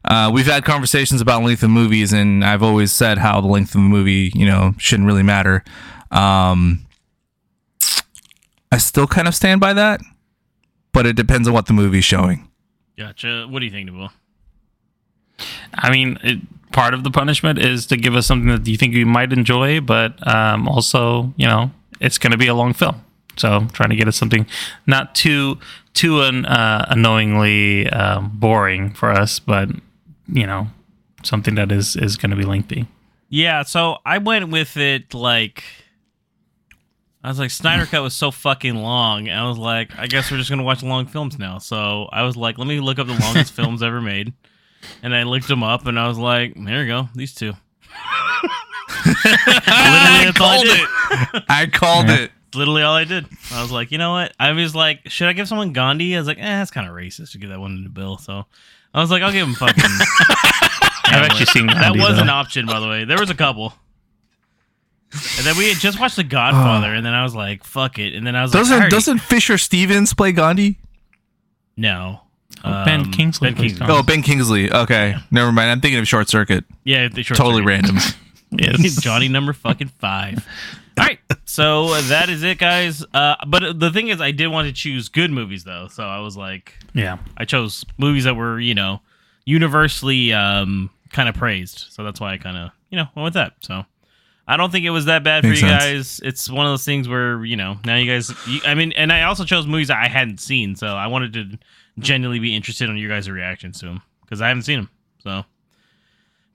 [0.04, 3.74] Uh, we've had conversations about length of movies, and I've always said how the length
[3.74, 5.64] of a movie, you know, shouldn't really matter.
[6.10, 6.86] Um,
[8.70, 10.00] I still kind of stand by that,
[10.92, 12.50] but it depends on what the movie's showing.
[12.98, 13.46] Gotcha.
[13.48, 14.10] What do you think, Nabil?
[15.72, 16.38] I mean, it,
[16.74, 19.80] part of the punishment is to give us something that you think you might enjoy,
[19.80, 23.00] but um, also, you know, it's going to be a long film.
[23.36, 24.46] So I'm trying to get us something
[24.86, 25.58] not too
[25.94, 29.70] too un, uh, annoyingly um, boring for us, but
[30.28, 30.68] you know,
[31.22, 32.86] something that is is going to be lengthy.
[33.28, 33.62] Yeah.
[33.62, 35.64] So I went with it like.
[37.22, 39.28] I was like, Snyder Cut was so fucking long.
[39.28, 41.56] And I was like, I guess we're just gonna watch long films now.
[41.56, 44.34] So I was like, let me look up the longest films ever made,
[45.02, 47.52] and I looked them up, and I was like, there you go, these two.
[49.06, 50.80] Literally, that's all I called did.
[50.80, 51.44] it.
[51.48, 52.30] I called it.
[52.54, 53.26] Literally all I did.
[53.52, 54.32] I was like, you know what?
[54.38, 56.14] I was like, should I give someone Gandhi?
[56.14, 58.16] I was like, eh, that's kind of racist to give that one to Bill.
[58.16, 58.44] So
[58.94, 59.82] I was like, I'll give him fucking.
[61.06, 62.22] I've actually seen that Gandhi, was though.
[62.22, 63.04] an option, by the way.
[63.04, 63.74] There was a couple.
[65.36, 68.14] And then we had just watched The Godfather, and then I was like, "Fuck it."
[68.16, 70.78] And then I was like, Doesn't already- doesn't Fisher Stevens play Gandhi?
[71.76, 72.20] no
[72.64, 73.86] Oh, Ben Um, Kingsley Ben Kingsley.
[73.88, 74.72] Oh, Ben Kingsley.
[74.72, 75.70] Okay, never mind.
[75.70, 76.64] I'm thinking of Short Circuit.
[76.84, 77.68] Yeah, the short Totally circuit.
[77.68, 77.96] random.
[78.56, 79.02] Yes.
[79.02, 80.46] Johnny number fucking five.
[80.98, 83.04] All right, so uh, that is it, guys.
[83.12, 86.20] Uh, but the thing is, I did want to choose good movies though, so I
[86.20, 87.18] was like, Yeah.
[87.36, 89.00] I chose movies that were you know
[89.44, 93.34] universally um, kind of praised, so that's why I kind of you know went with
[93.34, 93.54] that.
[93.60, 93.84] So
[94.46, 95.82] I don't think it was that bad Makes for you sense.
[95.84, 96.20] guys.
[96.22, 98.32] It's one of those things where you know now you guys.
[98.46, 101.32] You, I mean, and I also chose movies that I hadn't seen, so I wanted
[101.34, 101.58] to
[101.98, 104.90] genuinely be interested in your guys' reactions to them because I haven't seen them.
[105.22, 105.44] So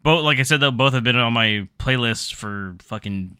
[0.03, 3.37] both, like I said, though, both have been on my playlist for fucking.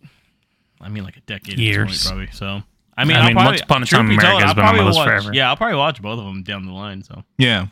[0.82, 1.88] I mean, like a decade, Years.
[1.88, 2.28] point, probably.
[2.32, 2.64] So
[2.98, 4.50] I mean, I I'll mean, probably, Once Upon a truth Time in told, America has
[4.50, 5.34] I'll been on my list watch, forever.
[5.34, 7.04] Yeah, I'll probably watch both of them down the line.
[7.04, 7.24] So.
[7.38, 7.68] Yeah.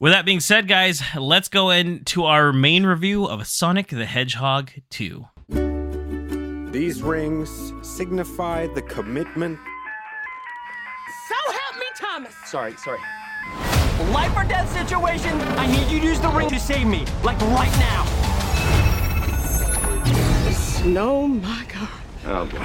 [0.00, 4.70] With that being said, guys, let's go into our main review of Sonic the Hedgehog
[4.90, 5.26] 2.
[6.70, 9.58] These rings signify the commitment.
[11.28, 12.34] So help me, Thomas!
[12.46, 13.00] Sorry, sorry.
[14.12, 17.04] Life or death situation, I need you to use the ring to save me.
[17.22, 18.04] Like right now.
[20.84, 21.88] No, my God.
[22.26, 22.58] Oh boy.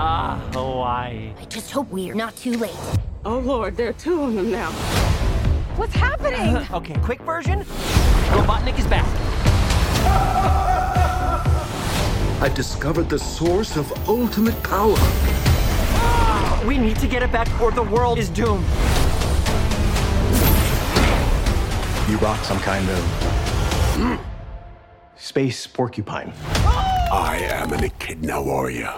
[0.00, 1.32] Ah, Hawaii.
[1.40, 2.76] I just hope we are not too late.
[3.24, 4.70] Oh, Lord, there are two of them now.
[5.76, 6.56] What's happening?
[6.72, 7.60] okay, quick version.
[8.30, 9.06] Robotnik is back.
[12.40, 14.96] I've discovered the source of ultimate power.
[16.66, 18.64] We need to get it back or the world is doomed.
[22.08, 24.20] You brought some kind of
[25.16, 26.32] space porcupine.
[27.10, 28.92] I am an echidna warrior.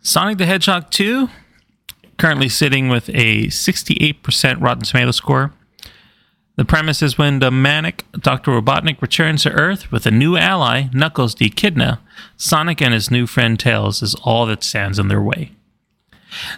[0.00, 1.28] Sonic the Hedgehog 2,
[2.16, 5.52] currently sitting with a 68% Rotten Tomato score.
[6.58, 8.50] The premise is when the manic Dr.
[8.50, 12.00] Robotnik returns to Earth with a new ally, Knuckles the Echidna,
[12.36, 15.52] Sonic and his new friend Tails is all that stands in their way.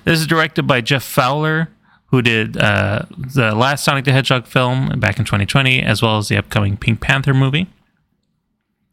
[0.05, 1.69] This is directed by Jeff Fowler,
[2.07, 6.29] who did uh, the last Sonic the Hedgehog film back in 2020, as well as
[6.29, 7.67] the upcoming Pink Panther movie.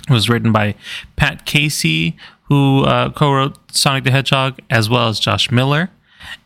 [0.09, 0.75] It was written by
[1.15, 2.17] Pat Casey,
[2.49, 5.89] who uh, co-wrote Sonic the Hedgehog, as well as Josh Miller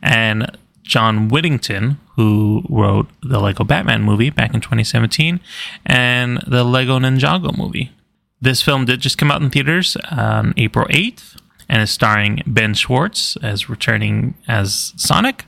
[0.04, 0.56] and
[0.92, 5.40] John Whittington, who wrote the Lego Batman movie back in 2017
[5.86, 7.94] and the Lego Ninjago movie.
[8.42, 11.38] This film did just come out in theaters on April 8th
[11.70, 15.46] and is starring Ben Schwartz as returning as Sonic.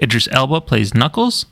[0.00, 1.46] Idris Elba plays Knuckles.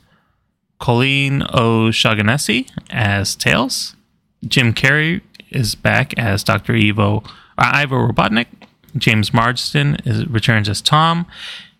[0.79, 3.97] Colleen O'Shaughnessy as Tails.
[4.47, 5.19] Jim Carrey
[5.49, 6.71] is back as Dr.
[6.71, 7.25] Evo,
[7.57, 8.47] uh, Ivo Robotnik.
[8.97, 9.97] James Marsden
[10.29, 11.25] returns as Tom.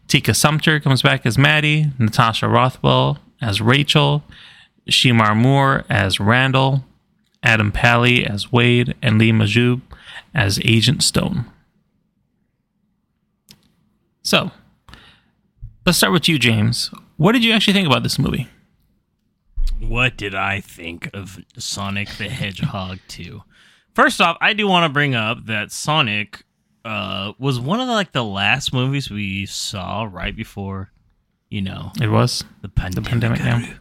[0.07, 1.91] Tika Sumpter comes back as Maddie.
[1.97, 4.23] Natasha Rothwell as Rachel.
[4.89, 6.83] Shemar Moore as Randall.
[7.43, 8.95] Adam Pally as Wade.
[9.01, 9.81] And Lee Majdoub
[10.33, 11.45] as Agent Stone.
[14.21, 14.51] So,
[15.85, 16.91] let's start with you, James.
[17.17, 18.47] What did you actually think about this movie?
[19.79, 23.41] What did I think of Sonic the Hedgehog 2?
[23.93, 26.43] First off, I do want to bring up that Sonic
[26.85, 30.91] uh, was one of the, like the last movies we saw right before,
[31.49, 33.09] you know, It was the pandemic.
[33.09, 33.69] the pandemic.
[33.69, 33.73] Yeah.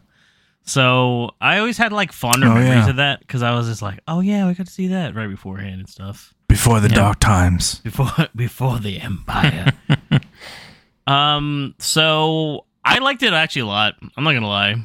[0.66, 2.90] So I always had like fonder Oh, memories yeah.
[2.90, 5.28] of that because I was just like, oh yeah, we got to see that right
[5.28, 6.32] beforehand and stuff.
[6.48, 6.94] Before the Yeah.
[6.94, 7.80] dark times.
[7.80, 9.72] before before the empire.
[11.06, 13.94] um, so I liked it actually a lot.
[14.16, 14.76] I'm not gonna lie.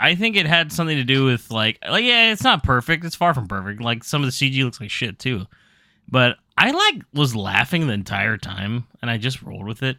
[0.00, 3.04] I think it had something to do with like like yeah, it's not perfect.
[3.04, 3.80] It's far from perfect.
[3.80, 5.46] Like some of the CG looks like shit too.
[6.08, 9.96] But I like was laughing the entire time and I just rolled with it.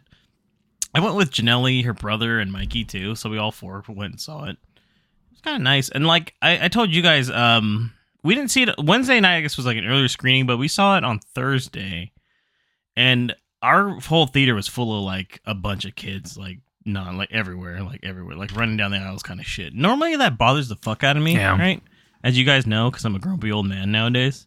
[0.94, 3.14] I went with Janelli, her brother, and Mikey too.
[3.16, 4.56] So we all four went and saw it.
[4.76, 5.88] It was kind of nice.
[5.88, 9.38] And like I, I told you guys, um, we didn't see it Wednesday night.
[9.38, 12.12] I guess was like an earlier screening, but we saw it on Thursday,
[12.96, 17.32] and our whole theater was full of like a bunch of kids, like not like
[17.32, 19.74] everywhere, like everywhere, like running down the aisles, kind of shit.
[19.74, 21.58] Normally that bothers the fuck out of me, Yeah.
[21.58, 21.82] right?
[22.22, 24.46] As you guys know, because I'm a grumpy old man nowadays.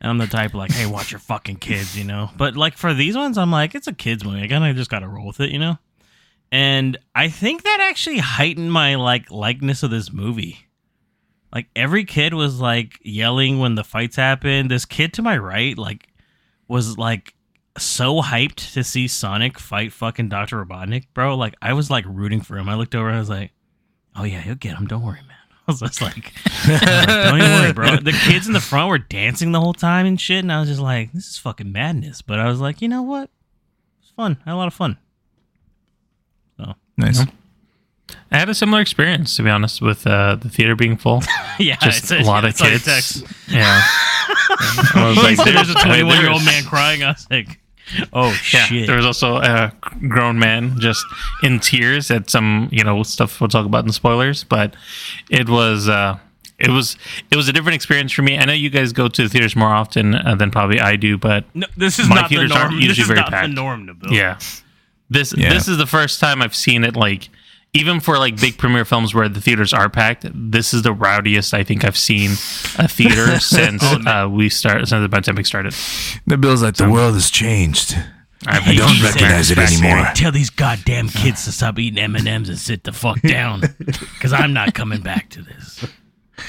[0.00, 2.30] And I'm the type like, hey, watch your fucking kids, you know.
[2.36, 4.42] But like for these ones, I'm like, it's a kids movie.
[4.42, 5.78] I kind of just gotta roll with it, you know.
[6.50, 10.66] And I think that actually heightened my like likeness of this movie.
[11.52, 14.70] Like every kid was like yelling when the fights happened.
[14.70, 16.08] This kid to my right, like,
[16.68, 17.34] was like
[17.78, 20.64] so hyped to see Sonic fight fucking Dr.
[20.64, 21.36] Robotnik, bro.
[21.36, 22.68] Like I was like rooting for him.
[22.68, 23.52] I looked over and I was like,
[24.14, 24.86] Oh yeah, he'll get him.
[24.86, 25.37] Don't worry, man.
[25.68, 26.32] I was just like,
[26.66, 27.96] don't even worry, bro.
[27.96, 30.68] The kids in the front were dancing the whole time and shit, and I was
[30.70, 32.22] just like, this is fucking madness.
[32.22, 33.28] But I was like, you know what?
[34.00, 34.38] It's fun.
[34.46, 34.96] I had a lot of fun.
[36.56, 37.20] So Nice.
[38.32, 41.22] I had a similar experience, to be honest, with uh, the theater being full.
[41.58, 43.22] Yeah, just it's a- a lot yeah, of kids.
[43.48, 43.80] Yeah,
[44.94, 47.02] I was like, like, there's a 21 year old man crying.
[47.02, 47.58] I was like,
[48.12, 48.86] oh Yeah, shit.
[48.86, 49.72] there was also a
[50.08, 51.04] grown man just
[51.42, 54.44] in tears at some, you know, stuff we'll talk about in spoilers.
[54.44, 54.74] But
[55.30, 56.18] it was, uh,
[56.58, 56.96] it was,
[57.30, 58.36] it was a different experience for me.
[58.38, 61.16] I know you guys go to the theaters more often uh, than probably I do,
[61.18, 62.80] but No, this is my not the theaters aren't norm.
[62.88, 63.52] This is very not the packed.
[63.52, 64.10] norm, Nabil.
[64.10, 64.38] Yeah.
[65.10, 65.50] This Yeah.
[65.50, 67.28] this is the first time I've seen it like
[67.74, 71.52] even for like big premiere films where the theaters are packed, this is the rowdiest
[71.54, 72.32] I think I've seen
[72.78, 75.72] a theater since uh, we start since the pandemic started.
[76.28, 77.96] Nabil's like, the world has changed.
[78.46, 80.06] I've I don't recognize it anymore.
[80.14, 83.62] Tell these goddamn kids to stop eating M and M's and sit the fuck down,
[83.78, 85.84] because I'm not coming back to this.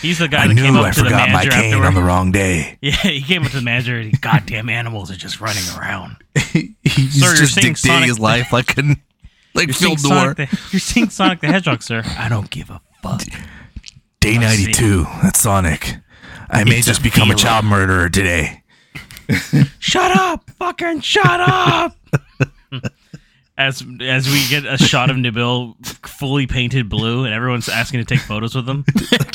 [0.02, 1.88] He's the guy I that came up I to the forgot my manager cane afterward.
[1.88, 2.78] on the wrong day.
[2.82, 6.18] Yeah, he came up to the manager and he, goddamn animals are just running around.
[6.36, 8.96] He's Sir, just dictating Sonic his life like a
[9.60, 12.04] like You're Phil seeing, Sonic the, you're seeing Sonic the Hedgehog, sir.
[12.18, 13.24] I don't give a fuck.
[14.20, 14.64] Day I see.
[14.66, 15.04] 92.
[15.22, 15.98] That's Sonic.
[16.50, 18.64] I may It's just a become a child murderer today.
[19.80, 20.50] Shut up!
[20.58, 21.96] Fucking shut up!
[23.60, 25.76] as as we get a shot of Nabil
[26.08, 28.84] fully painted blue, and everyone's asking to take photos with him.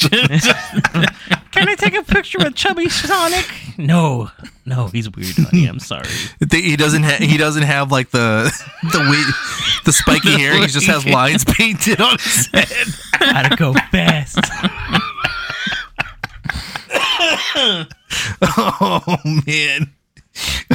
[1.52, 3.46] Can I take a picture with Chubby Sonic?
[3.78, 4.30] No,
[4.66, 5.66] no, he's weird, honey.
[5.66, 6.08] I'm sorry.
[6.40, 7.04] They- He doesn't.
[7.04, 8.50] Ha- he doesn't have like the
[8.82, 9.32] the wi-
[9.84, 10.54] the spiky hair.
[10.60, 12.86] He just has lines painted on his head.
[13.20, 14.38] Gotta go fast.
[18.42, 19.16] oh
[19.46, 19.92] man,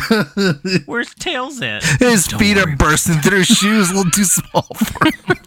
[0.86, 1.84] Where's Tails at?
[2.00, 3.92] his feet are bursting through his shoes.
[3.92, 5.38] A little too small for him.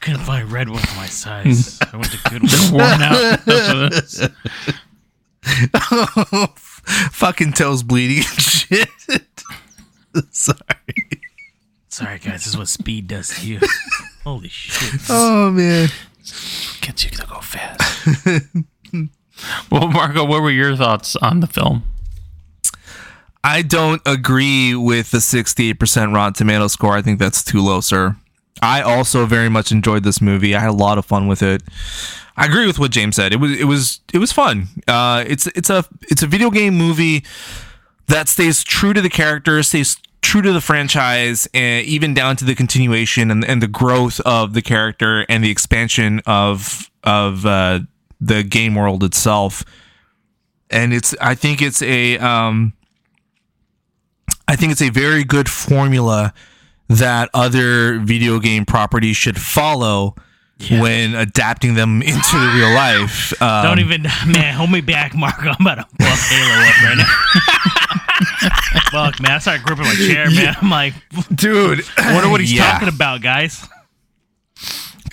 [0.00, 1.78] Couldn't find red one for my size.
[1.80, 2.72] I went to Goodwill.
[2.72, 3.38] Worn out.
[7.12, 8.88] Fucking Tails bleeding and shit.
[10.30, 10.58] Sorry.
[11.88, 12.32] Sorry, guys.
[12.44, 13.60] This is what speed does to you.
[14.24, 15.00] Holy shit.
[15.08, 15.88] Oh man.
[16.80, 18.16] Gets you to go fast.
[19.70, 21.84] well, Marco, what were your thoughts on the film?
[23.44, 26.92] I don't agree with the 68% Rotten Tomato score.
[26.92, 28.16] I think that's too low, sir.
[28.60, 30.54] I also very much enjoyed this movie.
[30.54, 31.62] I had a lot of fun with it.
[32.36, 33.32] I agree with what James said.
[33.32, 34.68] It was it was it was fun.
[34.86, 37.24] Uh, it's it's a it's a video game movie
[38.06, 42.44] that stays true to the characters, stays true to the franchise, and even down to
[42.44, 47.80] the continuation and, and the growth of the character and the expansion of of uh,
[48.20, 49.64] the game world itself.
[50.70, 52.72] And it's I think it's a um,
[54.52, 56.34] I think it's a very good formula
[56.90, 60.14] that other video game properties should follow
[60.70, 63.32] when adapting them into the real life.
[63.42, 65.48] Um, Don't even, man, hold me back, Marco.
[65.48, 67.06] I'm about to fuck Halo up right now.
[68.92, 69.32] Fuck, man.
[69.32, 70.54] I started gripping my chair, man.
[70.60, 70.92] I'm like,
[71.34, 71.80] dude.
[71.96, 72.70] I wonder what he's Yeah.
[72.72, 73.66] talking about, guys.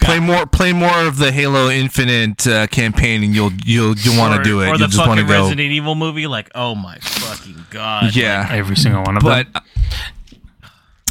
[0.01, 4.35] Play more play more of the Halo Infinite uh, campaign, and you'll you'll you'll want
[4.37, 4.65] to do it.
[4.65, 5.43] Or You'll the just want to fucking go.
[5.43, 6.27] Resident Evil movie.
[6.27, 8.15] Like, oh my fucking god.
[8.15, 9.63] Yeah, Every single one of but them.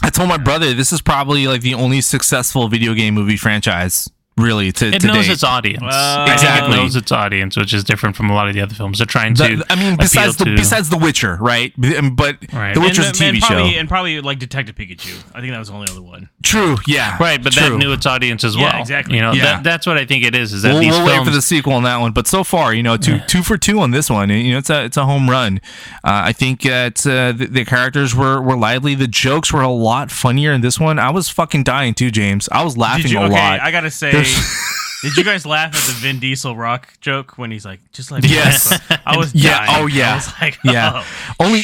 [0.03, 4.09] I told my brother this is probably like the only successful video game movie franchise,
[4.39, 4.73] really.
[4.73, 5.33] To It to knows date.
[5.33, 5.83] its audience.
[5.83, 6.73] Well, Exactly.
[6.75, 8.99] It knows its audience, which is different from a lot of the other films.
[8.99, 9.57] They're trying to.
[9.57, 11.73] The- I mean, besides the to, besides The Witcher, right?
[11.77, 12.75] But Right.
[12.75, 13.79] The Witcher's and, a TV and probably, show.
[13.79, 15.15] And probably like Detective Pikachu.
[15.35, 16.29] I think that was the only other one.
[16.43, 17.71] True, yeah, right, but true.
[17.71, 18.81] that knew its audience as Yeah, well.
[18.81, 19.17] exactly.
[19.17, 19.45] You know, Yeah.
[19.45, 20.53] that, that's what I think it is.
[20.53, 22.45] Is that We'll, these we'll films wait for the sequel on that one, but so
[22.45, 24.31] far, you know, two two for two on this one.
[24.31, 25.61] You know, it's a it's a home run.
[26.05, 28.95] Uh, I think that uh, the, the characters were were lively.
[28.95, 30.99] The jokes were a lot funnier in this one.
[30.99, 32.49] I was fucking dying too, James.
[32.53, 33.61] I was laughing you, a okay, lot.
[33.61, 34.28] I gotta say, There's-
[35.03, 38.25] did you guys laugh at the Vin Diesel rock joke when he's like, just like
[38.25, 38.79] Yes.
[39.07, 39.65] I was yeah.
[39.67, 39.83] dying.
[39.83, 40.13] Oh yeah.
[40.13, 40.93] I was like, yeah.
[40.95, 41.63] oh, only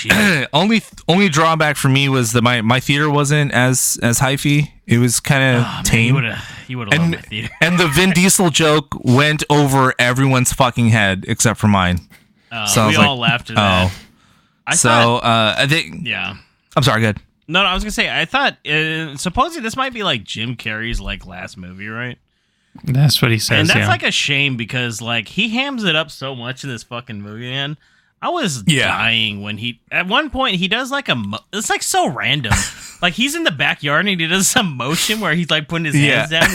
[0.53, 4.71] only only drawback for me was that my my theater wasn't as as hyphy.
[4.87, 6.15] It was kind of Oh, man, tame.
[6.15, 7.49] would have you would have loved and my theater.
[7.61, 12.01] and the Vin Diesel joke went over everyone's fucking head except for mine.
[12.53, 13.91] Uh, So we was like, all laughed at that.
[13.93, 14.01] oh.
[14.67, 16.37] I so thought, uh, I think yeah.
[16.77, 17.01] I'm sorry.
[17.03, 17.19] Good.
[17.47, 20.57] No, no, I was gonna say I thought uh, supposedly this might be like Jim
[20.57, 22.17] Carrey's like last movie, right?
[22.83, 23.61] That's what he says.
[23.61, 23.89] and that's yeah.
[23.89, 27.49] like a shame because like he hams it up so much in this fucking movie,
[27.51, 27.77] man.
[28.21, 28.89] I was Yeah.
[28.89, 32.53] dying when he at one point he does like a mo- it's like so random.
[33.03, 35.95] like he's in the backyard and he does some motion where he's like putting his
[35.95, 36.41] hands Yeah.
[36.41, 36.51] down,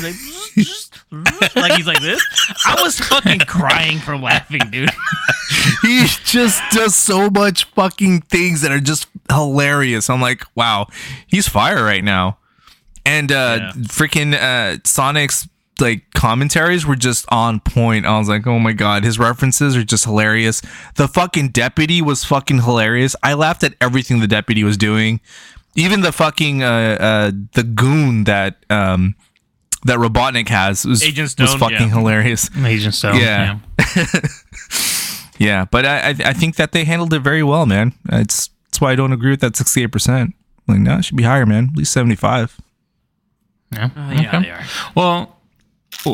[0.56, 2.22] he's like, like he's like this.
[2.66, 4.90] I was fucking crying from laughing, dude.
[5.84, 10.10] he just does so much fucking things that are just hilarious.
[10.10, 10.88] I'm like, wow,
[11.28, 12.40] he's fire right now.
[13.06, 13.72] And uh Yeah.
[13.84, 15.48] freaking uh Sonic's
[15.82, 18.06] like commentaries were just on point.
[18.06, 20.62] I was like, oh my god, his references are just hilarious.
[20.96, 23.16] The fucking deputy was fucking hilarious.
[23.24, 25.20] I laughed at everything the deputy was doing.
[25.76, 29.16] Even the fucking uh uh the goon that um
[29.86, 31.88] that Robotnik has was, Agent was fucking yeah.
[31.90, 32.50] hilarious.
[32.58, 33.18] Agent Stone.
[33.18, 33.60] Yeah.
[35.40, 37.94] Yeah, but I I, I think that they handled it very well, man.
[38.12, 40.36] It's that's why I don't agree with that sixty eight percent.
[40.68, 41.70] Like, no, it should be higher, man.
[41.72, 42.60] At least seventy five.
[43.72, 43.90] Yeah.
[43.96, 44.42] Oh, yeah, Okay.
[44.42, 44.64] they are.
[44.96, 45.34] Well, w-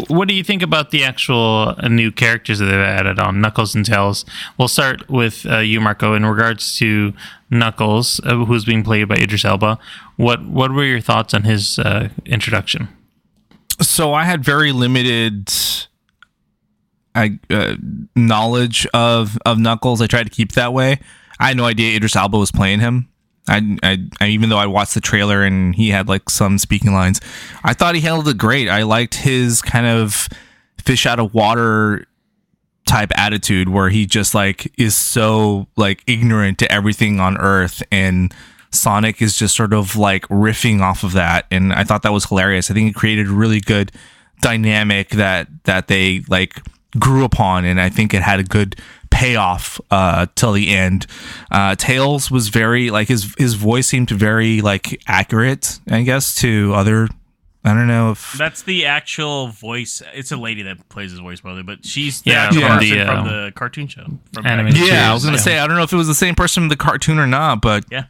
[0.08, 3.76] what do you think about the actual uh, new characters that they've added on Knuckles
[3.76, 4.26] and Tails?
[4.58, 6.14] We'll start with uh, you, Marco.
[6.14, 7.14] In regards to
[7.50, 9.78] Knuckles, uh, who's being played by Idris Elba,
[10.16, 12.88] what what were your thoughts on his uh, introduction?
[13.82, 15.52] So I had very limited
[17.16, 17.76] I uh,
[18.16, 20.02] knowledge of of Knuckles.
[20.02, 21.00] I tried to keep that way.
[21.40, 23.10] I had no idea Idris Elba was playing him.
[23.48, 26.94] I, I, I even though I watched the trailer and he had like some speaking
[26.94, 27.22] lines,
[27.64, 28.70] I thought he handled it great.
[28.70, 30.28] I liked his kind of
[30.84, 32.06] fish out of water
[32.88, 38.34] type attitude where he just like is so like ignorant to everything on earth and
[38.72, 42.26] Sonic is just sort of like riffing off of that and I thought that was
[42.26, 42.70] hilarious.
[42.70, 43.92] I think it created a really good
[44.42, 46.62] dynamic that that they like
[47.00, 48.80] grew upon, and I think it had a good
[49.16, 51.08] payoff uh, till the end.
[51.50, 56.74] Uh, Tails was very like his his voice seemed very like accurate, I guess, to
[56.76, 57.08] other.
[57.64, 60.04] I don't know if That's the actual voice.
[60.14, 62.90] It's a lady that plays his voice, brother, but she's the Yeah, actual from person
[62.98, 64.06] the, uh, from the cartoon show.
[64.34, 65.42] From animated back- yeah, I was gonna Yeah.
[65.44, 67.62] say I don't know if it was the same person from the cartoon or not,
[67.62, 68.04] but Yeah.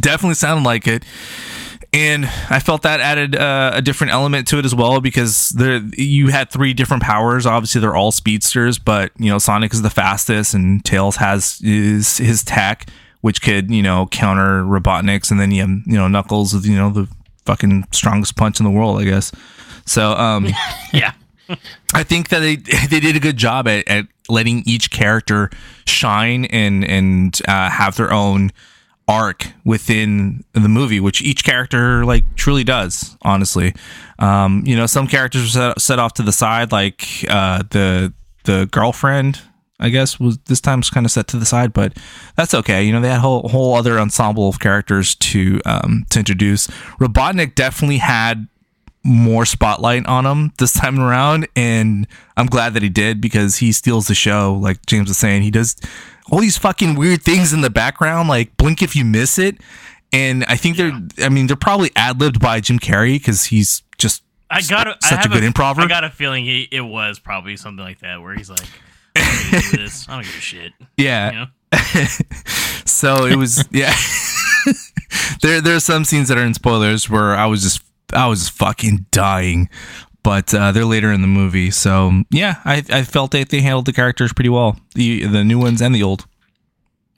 [0.00, 1.04] definitely sounded like it.
[1.94, 5.82] And I felt that added uh, a different element to it as well because there
[5.92, 7.44] you had three different powers.
[7.44, 12.16] Obviously, they're all speedsters, but you know Sonic is the fastest, and Tails has his
[12.16, 12.88] his tech,
[13.20, 16.76] which could you know counter Robotnik's, and then you have you know Knuckles with you
[16.76, 17.08] know the
[17.44, 19.30] fucking strongest punch in the world, I guess.
[19.84, 20.48] So um,
[20.94, 21.12] yeah.
[21.94, 25.50] I think that they they did a good job at, at letting each character
[25.86, 28.50] shine and and uh, have their own
[29.08, 33.16] arc within the movie, which each character like truly does.
[33.22, 33.74] Honestly,
[34.18, 38.12] um, you know, some characters were set, set off to the side, like uh, the
[38.44, 39.40] the girlfriend.
[39.80, 41.96] I guess was this time was kind of set to the side, but
[42.36, 42.84] that's okay.
[42.84, 46.68] You know, they had a whole whole other ensemble of characters to um, to introduce.
[47.00, 48.46] Robotnik definitely had
[49.04, 53.72] more spotlight on him this time around and i'm glad that he did because he
[53.72, 55.74] steals the show like james was saying he does
[56.30, 59.56] all these fucking weird things in the background like blink if you miss it
[60.12, 60.92] and i think they're
[61.24, 65.12] i mean they're probably ad-libbed by jim carrey because he's just I got I such
[65.12, 68.20] a have good improver I got a feeling he, it was probably something like that
[68.20, 68.60] where he's like,
[69.16, 70.06] I'm gonna do this.
[70.06, 70.72] I don't give a shit.
[70.98, 71.46] yeah You know?
[72.84, 73.94] so it was yeah
[75.40, 78.40] there there are some scenes that are in spoilers where i was just i was
[78.40, 79.70] just fucking dying
[80.22, 83.86] but uh, they're later in the movie so yeah i, I felt that they handled
[83.86, 86.26] the characters pretty well the the new ones and the old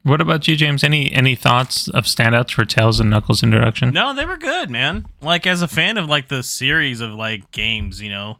[0.04, 0.84] What about you, James?
[0.84, 3.90] Any any thoughts of standouts for Tails and Knuckles introduction?
[3.94, 5.06] No, they were good, man.
[5.22, 8.36] Like as a fan of like the series of like games, you know,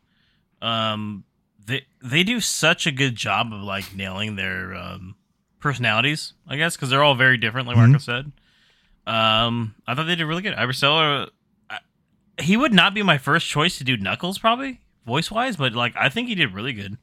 [0.60, 1.24] um,
[1.66, 5.16] they they do such a good job of like nailing their um
[5.58, 8.30] personalities, I guess, because they're all very different, like Marco said.
[9.06, 10.52] Um, I thought they did really good.
[10.58, 11.28] Idris Elba, I-
[12.40, 15.94] he would not be my first choice to do Knuckles, probably voice wise, but like
[15.96, 16.96] I think he did really good.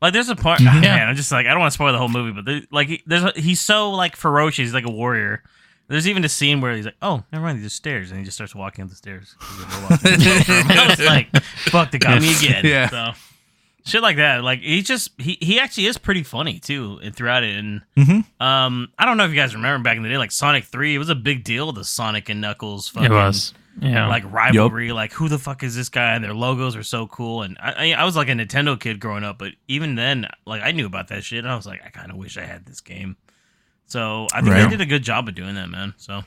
[0.00, 0.80] Like there's a part, Mhm.
[0.82, 1.08] man.
[1.08, 3.02] I'm just like I don't want to spoil the whole movie, but there, like he-
[3.06, 4.58] there's a, he's so like ferocious.
[4.66, 5.42] He's like a warrior.
[5.88, 8.24] There's even a scene where he's like, "Oh, never mind, these are stairs," and he
[8.24, 9.34] just starts walking up the stairs.
[9.40, 12.88] I was like, "Fuck, they got me again." Yeah.
[12.88, 13.12] So
[13.84, 14.42] shit like that.
[14.42, 17.56] Like he just he he actually is pretty funny too and throughout it.
[17.58, 18.24] And Mhm.
[18.40, 20.94] um, I don't know if you guys remember back in the day, like Sonic Three,
[20.94, 21.72] it was a big deal.
[21.72, 23.52] The Sonic and Knuckles, fucking, It was.
[23.80, 24.06] Yeah.
[24.08, 24.92] like rivalry.
[24.92, 26.14] Like who the fuck is this guy?
[26.14, 27.42] And their logos are so cool.
[27.42, 30.62] And I, I I was like a Nintendo kid growing up, but even then, like
[30.62, 31.38] I knew about that shit.
[31.40, 33.16] And I was like, I kind of wish I had this game.
[33.86, 34.62] So I think Right.
[34.64, 35.94] they did a good job of doing that, man.
[35.96, 36.22] So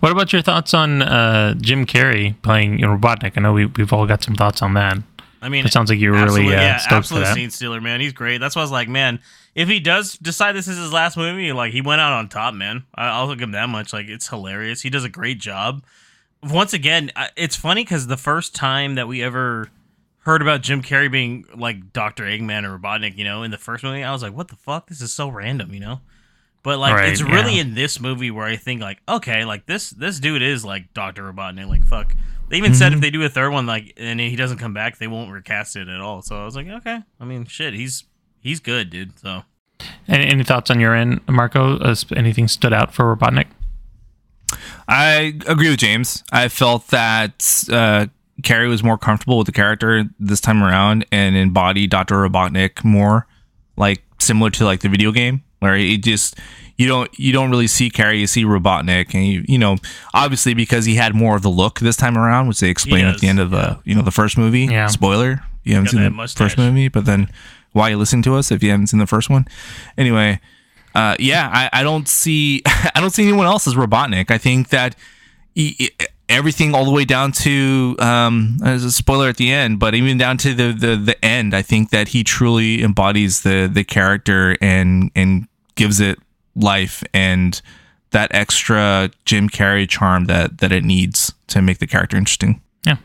[0.00, 3.32] What about your thoughts on uh, Jim Carrey playing you Robotnik?
[3.36, 4.98] I know we, we've all got some thoughts on that.
[5.40, 7.34] I mean, it sounds like you're really absolute- uh, yeah, stoked for that.
[7.34, 8.00] scene stealer, man.
[8.00, 8.38] He's great.
[8.38, 9.18] That's why I was like, man,
[9.54, 12.54] if he does decide this is his last movie, like he went out on top,
[12.54, 12.84] man.
[12.94, 13.92] I, I'll give him that much.
[13.92, 14.82] Like it's hilarious.
[14.82, 15.84] He does a great job.
[16.42, 19.68] Once again, it's funny because the first time that we ever
[20.20, 23.84] heard about Jim Carrey being like Doctor Eggman or Robotnik, you know, in the first
[23.84, 24.88] movie, I was like, what the fuck?
[24.88, 26.00] This is so random, you know.
[26.62, 27.62] But like, Right, it's really yeah.
[27.62, 31.30] in this movie where I think like, okay, like this this dude is like Doctor
[31.32, 31.68] Robotnik.
[31.68, 32.14] Like fuck.
[32.48, 33.00] They even said if mm-hmm.
[33.00, 35.88] they do a third one, like, and he doesn't come back, they won't recast it
[35.88, 36.20] at all.
[36.20, 37.00] So I was like, okay.
[37.18, 38.04] I mean, shit, he's
[38.42, 39.18] he's good, dude.
[39.18, 39.42] So
[40.08, 41.78] Any, any thoughts on your end, Marco?
[41.78, 43.46] Uh, anything stood out for Robotnik?
[44.88, 46.22] I agree with James.
[46.32, 48.06] I felt that uh,
[48.42, 52.16] Carrey was more comfortable with the character this time around and embodied Dr.
[52.16, 53.26] Robotnik more,
[53.76, 56.38] like similar to like the video game, where he just
[56.76, 59.76] you don't you don't really see Carrey, you see Robotnik, and you you know
[60.12, 63.20] obviously because he had more of the look this time around, which they explain at
[63.20, 64.66] the end of the you know the first movie.
[64.66, 64.88] Yeah.
[64.88, 66.38] Spoiler, you haven't Got seen the mustache.
[66.50, 67.30] first movie, but then
[67.72, 69.46] why you listen to us if you haven't seen the first one?
[69.96, 70.40] Anyway,
[70.94, 74.30] uh, yeah, I, I don't see I don't see anyone else as Robotnik.
[74.30, 74.96] I think that
[75.54, 79.78] e- e- everything all the way down to um, as a spoiler at the end,
[79.78, 83.70] but even down to the, the the end, I think that he truly embodies the
[83.72, 86.18] the character and and gives it
[86.54, 87.60] life and
[88.10, 92.60] that extra Jim Carrey charm that that it needs to make the character interesting.
[92.84, 92.96] Yeah,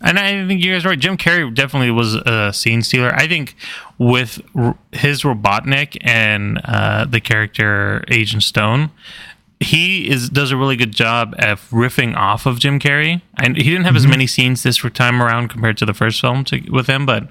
[0.00, 0.98] and I think you guys are right.
[0.98, 3.14] Jim Carrey definitely was a scene stealer.
[3.14, 3.54] I think
[3.96, 8.90] with r- his Robotnik and uh, the character Agent Stone,
[9.60, 13.22] he is does a really good job at riffing off of Jim Carrey.
[13.38, 16.44] And he didn't have as many scenes this time around compared to the first film
[16.46, 17.28] to, with him, but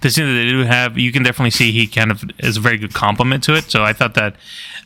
[0.00, 2.60] the scene that they do have, you can definitely see he kind of is a
[2.60, 3.64] very good compliment to it.
[3.64, 4.36] So I thought that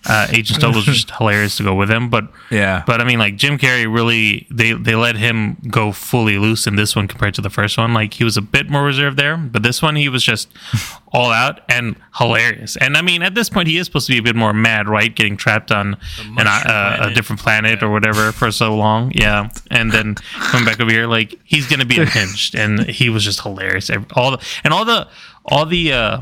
[0.04, 2.10] uh, Agent Stone was just hilarious to go with him.
[2.10, 2.82] But Yeah.
[2.86, 6.76] but I mean, like Jim Carrey really they they let him go fully loose in
[6.76, 7.94] this one compared to the first one.
[7.94, 10.48] Like he was a bit more reserved there, but this one he was just
[11.12, 12.76] all out and hilarious.
[12.76, 14.88] And I mean, at this point, he is supposed to be a bit more mad,
[14.88, 15.14] right?
[15.14, 15.96] Getting trapped on
[16.38, 19.48] an, uh, a different planet or whatever for so long, yeah.
[19.70, 23.40] And then coming back over here, like he's gonna be unhinged, and he was just
[23.40, 23.90] hilarious.
[23.90, 25.08] Every- All the and all the
[25.44, 25.92] all the.
[25.92, 26.20] uh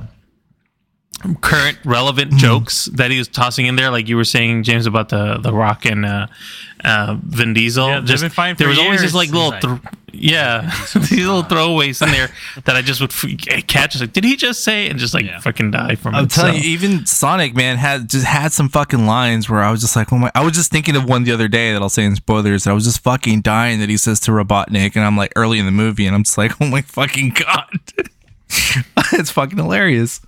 [1.40, 2.38] current relevant Hmm.
[2.38, 5.52] jokes that he was tossing in there, like you were saying, James, about the the
[5.52, 6.26] Rock and uh,
[6.84, 7.88] uh, Vin Diesel.
[7.88, 9.12] Yeah, just been fighting there for was always years.
[9.12, 12.30] just like little, like, thr- yeah, these little throwaways in there
[12.64, 13.92] that I just would f- catch.
[13.92, 14.88] Just like, did he just say?
[14.88, 16.30] And just like fucking die from I'm it.
[16.30, 16.60] telling so.
[16.60, 20.12] you, even Sonic man had just had some fucking lines where I was just like,
[20.12, 20.30] oh my!
[20.34, 22.64] I was just thinking of one the other day that I'll say in spoilers.
[22.64, 25.58] That I was just fucking dying that he says to Robotnik, and I'm like early
[25.58, 27.80] in the movie, and I'm just like, oh my fucking god,
[29.12, 30.20] it's fucking hilarious.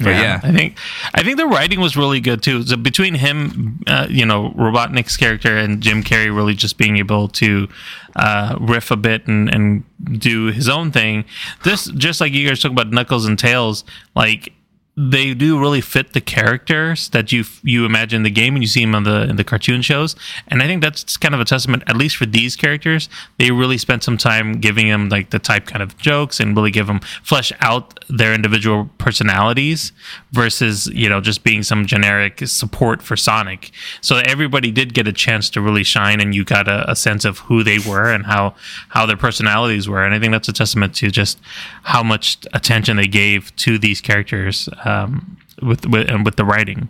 [0.00, 0.78] But yeah, I think
[1.14, 2.62] I think the writing was really good too.
[2.62, 7.28] So between him, uh, you know, Robotnik's character and Jim Carrey really just being able
[7.28, 7.68] to
[8.16, 9.84] uh, riff a bit and, and
[10.18, 11.24] do his own thing.
[11.64, 13.84] This just like you guys talk about Knuckles and Tails,
[14.14, 14.52] like
[14.96, 18.66] they do really fit the characters that you you imagine in the game and you
[18.66, 20.16] see them on the in the cartoon shows.
[20.48, 23.08] And I think that's kind of a testament, at least for these characters.
[23.38, 26.72] They really spent some time giving them like the type kind of jokes and really
[26.72, 29.92] give them flesh out their individual personalities
[30.32, 33.70] versus you know just being some generic support for Sonic.
[34.00, 37.24] So everybody did get a chance to really shine, and you got a, a sense
[37.24, 38.54] of who they were and how
[38.88, 40.04] how their personalities were.
[40.04, 41.40] And I think that's a testament to just
[41.84, 46.88] how much attention they gave to these characters um, with with and with the writing.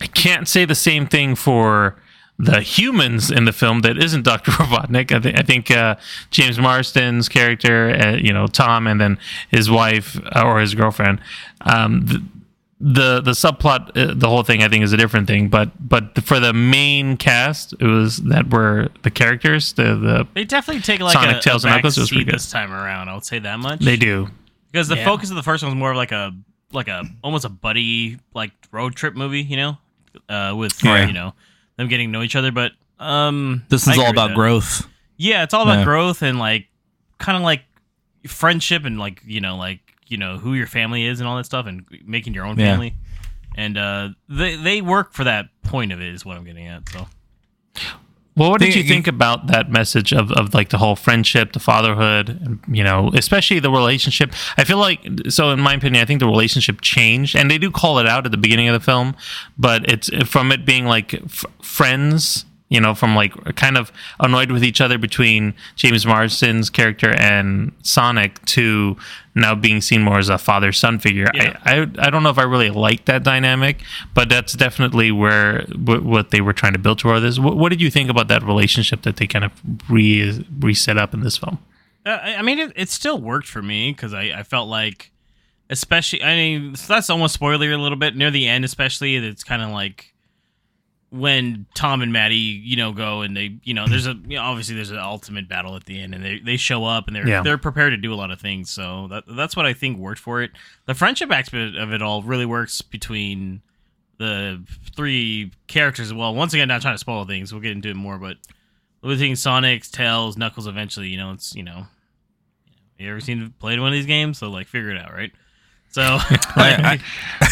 [0.00, 1.96] I can't say the same thing for
[2.38, 4.50] the humans in the film that isn't Dr.
[4.60, 5.10] Robotnik.
[5.10, 5.96] I, th- I think uh,
[6.30, 9.16] James Marsden's character, uh, you know, Tom, and then
[9.50, 11.18] his wife uh, or his girlfriend.
[11.62, 12.22] Um, the,
[12.78, 15.48] the the subplot, uh, the whole thing, I think, is a different thing.
[15.48, 19.72] But but for the main cast, it was that were the characters.
[19.72, 21.96] The the They definitely take like Sonic, a, Tails, a and back Knuckles.
[21.96, 22.34] It was seat pretty good.
[22.34, 23.08] this time around.
[23.08, 23.80] I would say that much.
[23.80, 24.28] They do.
[24.70, 25.06] because the Yeah.
[25.06, 26.34] focus of the first one was more of like a
[26.72, 29.78] like a almost a buddy like road trip movie, you know,
[30.28, 31.06] uh, with Right.
[31.06, 31.34] you know
[31.76, 32.50] them getting to know each other.
[32.52, 34.86] But um, this is all about growth.
[35.16, 35.84] Yeah, it's all about Yeah.
[35.84, 36.66] growth and like
[37.18, 37.62] kind of like
[38.26, 41.46] friendship and like you know like you know who your family is and all that
[41.46, 42.72] stuff and making your own Yeah.
[42.72, 42.94] family.
[43.56, 46.88] And uh, they they work for that point of it is what I'm getting at.
[46.90, 47.06] So
[48.36, 51.58] Well, what did you think about that message of, of like the whole friendship, the
[51.58, 54.34] fatherhood, you know, especially the relationship?
[54.58, 57.70] I feel like, so in my opinion, I think the relationship changed, and they do
[57.70, 59.16] call it out at the beginning of the film,
[59.56, 64.50] but it's from it being like f- friends, you know, from like kind of annoyed
[64.50, 68.96] with each other between James Marsden's character and Sonic to
[69.36, 71.28] now being seen more as a father son figure.
[71.34, 71.58] Yeah.
[71.64, 73.82] I, I I don't know if I really like that dynamic,
[74.14, 77.38] but that's definitely where w- what they were trying to build toward this.
[77.38, 79.52] What, what did you think about that relationship that they kind of
[79.88, 81.58] re reset up in this film?
[82.04, 85.10] Uh, I mean, it, it still worked for me because I, I felt like,
[85.70, 89.16] especially, I mean, that's almost spoilery a little bit near the end, especially.
[89.16, 90.14] It's kind of like
[91.10, 94.42] when Tom and Maddie, you know, go and they, you know, there's a, you know,
[94.42, 97.26] obviously there's an ultimate battle at the end, and they, they show up and they're
[97.28, 97.42] Yeah.
[97.42, 98.70] they're prepared to do a lot of things.
[98.70, 100.50] So that that's what I think worked for it.
[100.86, 103.62] The friendship aspect of it all really works between
[104.18, 104.62] the
[104.96, 106.34] three characters as well.
[106.34, 107.52] Once again, not trying to spoil things.
[107.52, 108.36] We'll get into it more, but
[109.02, 111.86] between Sonic, Tails, Knuckles, eventually, you know, it's you know,
[112.98, 114.38] you ever seen played one of these games?
[114.38, 115.30] So like, figure it out, right?
[115.96, 116.02] So,
[116.56, 117.00] I-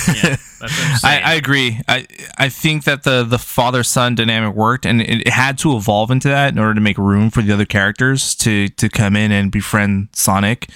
[0.08, 0.70] yeah, that's what
[1.02, 1.32] I'm I.
[1.32, 1.80] I agree.
[1.88, 6.10] I I think that the the father son dynamic worked, and it had to evolve
[6.10, 9.32] into that in order to make room for the other characters to to come in
[9.32, 10.68] and befriend Sonic,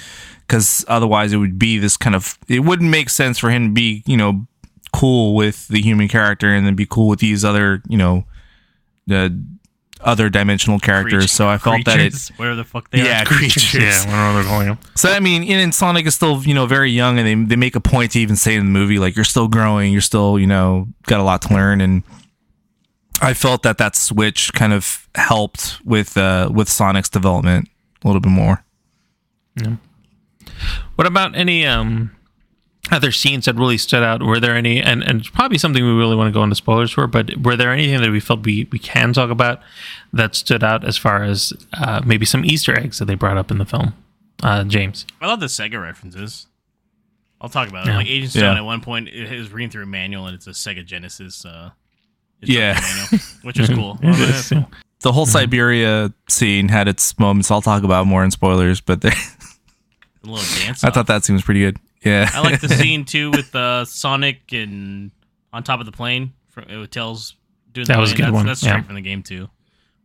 [0.47, 3.73] because otherwise it would be this kind of it wouldn't make sense for him to
[3.75, 4.47] be you know
[4.95, 8.25] cool with the human character and then be cool with these other you know
[9.07, 9.39] the
[10.01, 11.33] other dimensional characters.
[11.33, 13.27] so I felt that it Creatures, whatever the fuck they yeah are.
[13.27, 13.75] creatures.
[13.75, 14.79] Yeah, what are they calling him?
[14.95, 17.75] So I mean, and Sonic is still you know very young, and they they make
[17.77, 20.47] a point to even say in the movie like you're still growing, you're still you
[20.47, 22.03] know got a lot to learn, and
[23.21, 27.69] I felt that that switch kind of helped with uh with Sonic's development
[28.05, 28.65] a little bit more.
[29.57, 29.77] Yeah.
[30.95, 32.13] What about any um
[32.91, 34.23] other scenes that really stood out?
[34.23, 36.91] Were there any, and, and it's probably something we really want to go into spoilers
[36.91, 39.61] for, but were there anything that we felt we, we can talk about
[40.13, 43.51] that stood out as far as uh, maybe some Easter eggs that they brought up
[43.51, 43.95] in the film?
[44.43, 45.07] Uh, James.
[45.21, 46.47] I love the Sega references.
[47.41, 47.91] I'll talk about it.
[47.91, 47.97] Yeah.
[47.99, 48.55] Like Agent Stone Yeah.
[48.57, 51.45] at one point, it is reading through a manual and it's a Sega Genesis.
[51.45, 51.71] Uh,
[52.41, 52.81] Yeah.
[52.81, 53.99] manual, which is cool.
[54.03, 54.65] It is, yeah.
[55.01, 57.53] The whole Siberia scene had its moments.
[57.53, 60.83] I'll talk about more in spoilers, but they, A little dance.
[60.85, 61.77] I thought that scene was pretty good.
[62.05, 65.11] Yeah, I like the scene too with uh, Sonic and
[65.53, 67.35] on top of the plane from, with Tails
[67.73, 68.83] doing That the was a good that's, one, That's straight yeah.
[68.83, 69.49] from the game too.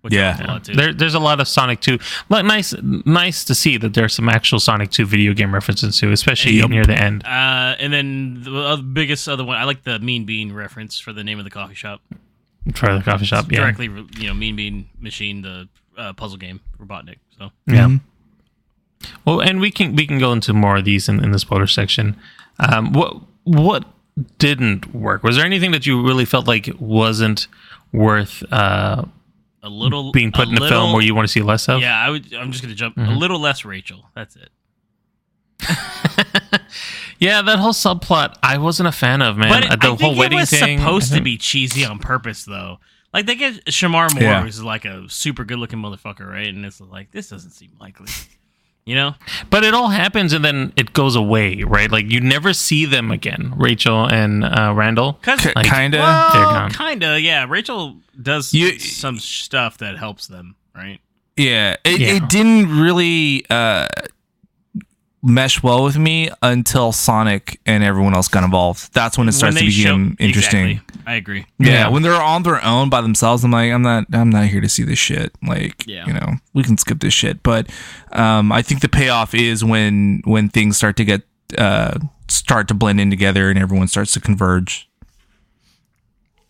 [0.02, 0.56] Which Yeah.
[0.56, 0.74] a too.
[0.74, 1.98] There, there's a lot of Sonic 2.
[2.28, 6.12] Like, nice, nice to see that there's some actual Sonic 2 video game references too,
[6.12, 6.70] especially Yep.
[6.72, 7.26] near the end.
[7.26, 11.14] Uh, and then the other, biggest other one, I like the Mean Bean reference for
[11.14, 12.02] the name of the coffee shop.
[12.76, 13.60] For the coffee shop, yeah.
[13.62, 13.86] Directly,
[14.18, 17.20] you know, Mean Bean Machine, the uh, puzzle game, Robotnik.
[17.40, 17.98] So Yeah.
[19.26, 21.68] Well, and we can we can go into more of these in, in the spoiler
[21.68, 22.16] section.
[22.60, 23.86] Um, what what
[24.38, 25.24] didn't work?
[25.24, 27.48] Was there anything that you really felt like wasn't
[27.92, 29.04] worth uh,
[29.64, 31.82] a little being put a in a film where you want to see less of?
[31.82, 32.34] Yeah, I would.
[32.34, 33.18] I'm just gonna jump a Mhm.
[33.18, 34.10] little less Rachel.
[34.16, 34.50] That's it.
[37.20, 39.50] Yeah, that whole subplot I wasn't a fan of, man.
[39.50, 40.80] but I the think whole it wedding was thing.
[40.80, 42.80] supposed I to be cheesy on purpose, though.
[43.14, 44.44] Like they get Shemar Moore, Yeah.
[44.44, 46.48] who's like a super good looking motherfucker, right?
[46.48, 48.08] And it's like this doesn't seem likely,
[48.86, 49.16] you know?
[49.50, 51.90] But it all happens and then it goes away, right?
[51.92, 55.14] Like you never see them again, Rachel and uh, Randall.
[55.22, 55.98] Cause Like, kinda.
[56.00, 57.46] well, kinda, yeah.
[57.48, 61.00] Rachel does some stuff that helps them, right?
[61.36, 62.08] Yeah, it, Yeah.
[62.18, 63.88] it didn't really uh,
[65.26, 68.94] mesh well with me until Sonic and everyone else got involved.
[68.94, 70.70] That's when it starts When to they show- become interesting.
[70.72, 71.02] Exactly.
[71.08, 71.46] I agree.
[71.60, 74.62] Yeah, when they're on their own by themselves, I'm like, I'm not, I'm not here
[74.62, 75.34] to see this shit.
[75.46, 76.06] Like, Yeah.
[76.06, 77.42] you know, we can skip this shit.
[77.42, 77.70] But
[78.12, 81.22] um, I think the payoff is when when things start to get
[81.58, 82.00] uh,
[82.30, 84.90] start to blend in together and everyone starts to converge.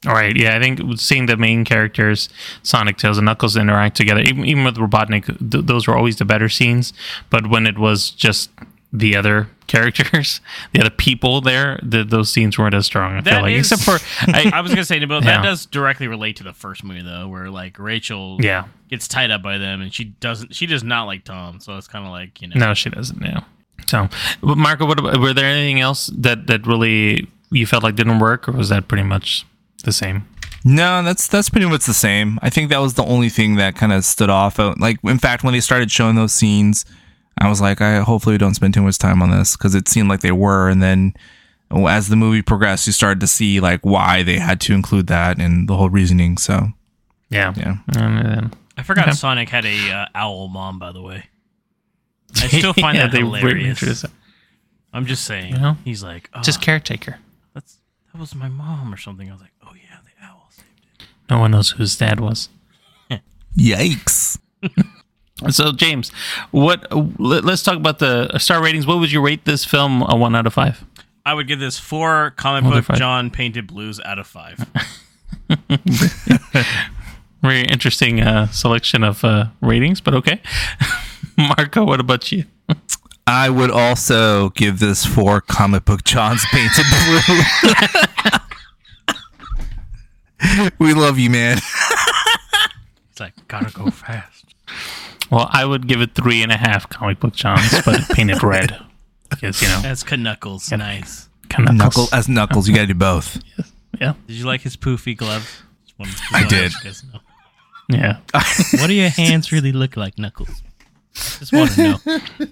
[0.05, 2.27] All right, yeah, I think seeing the main characters,
[2.61, 6.25] Sonic, Tails, and Knuckles interact together, even, even with Robotnik, th- those were always the
[6.25, 6.91] better scenes.
[7.29, 8.49] But when it was just
[8.91, 10.41] the other characters,
[10.73, 13.15] the other people there, th those scenes weren't as strong.
[13.15, 15.37] I feel like, is- except for I, I was gonna say, but Yeah.
[15.37, 18.65] that does directly relate to the first movie, though, where like Rachel, Yeah.
[18.89, 21.87] gets tied up by them, and she doesn't, she does not like Tom, so it's
[21.87, 23.21] kind of like you know, no, she doesn't.
[23.21, 23.41] Yeah.
[23.87, 24.09] So,
[24.41, 28.19] but Marco, what about, were there anything else that that really you felt like didn't
[28.19, 29.45] work, or was that pretty much
[29.83, 30.27] the same?
[30.65, 32.39] No, that's that's pretty much the same.
[32.41, 34.59] I think that was the only thing that kind of stood off.
[34.59, 36.85] Uh, Like, in fact, when they started showing those scenes,
[37.37, 39.87] I was like, I hopefully we don't spend too much time on this because it
[39.89, 40.69] seemed like they were.
[40.69, 41.13] And then
[41.71, 45.39] as the movie progressed, you started to see like why they had to include that
[45.39, 46.37] and the whole reasoning.
[46.37, 46.69] So,
[47.29, 47.77] Yeah, yeah.
[47.97, 49.15] And I forgot Okay.
[49.15, 51.25] Sonic had a uh, owl mom, by the way.
[52.37, 54.05] I still find Yeah, that hilarious.
[54.93, 55.53] I'm just saying.
[55.55, 55.77] You know?
[55.83, 57.17] He's like, oh, Just caretaker.
[58.13, 59.27] That's that was my mom or something.
[59.29, 60.47] I was like, oh yeah, the owl.
[60.51, 60.67] Saved
[60.99, 61.05] it.
[61.29, 62.49] No one knows who his dad was.
[63.57, 64.39] Yikes.
[65.49, 66.09] So James,
[66.51, 66.87] what?
[67.19, 68.87] Let, us talk about the star ratings.
[68.87, 70.03] What would you rate this film?
[70.03, 70.85] A one out of five.
[71.25, 72.95] I would give this four comic One book.
[72.95, 74.65] John painted blues out of five.
[77.41, 80.39] Very interesting uh, selection of uh, ratings, but okay.
[81.37, 82.45] Marco, what about you?
[83.25, 87.19] I would also give this four comic book Johns painted blue.
[90.79, 91.57] we love you, man.
[91.57, 94.53] It's like gotta go fast.
[95.31, 98.77] Well, I would give it three and a half comic book Johns, but painted red
[99.29, 100.71] because you know That's Knuckles.
[100.71, 101.29] Nice.
[101.49, 101.77] Knuckles.
[101.77, 103.39] Knuckle as Knuckles, you got to do both.
[104.01, 104.13] Yeah.
[104.27, 105.45] Did you like his poofy gloves?
[105.85, 106.71] Just wanted- just I did.
[106.73, 107.19] let you guys know.
[107.89, 108.17] Yeah.
[108.81, 110.61] what do your hands really look like, Knuckles?
[111.13, 111.99] Just want to know.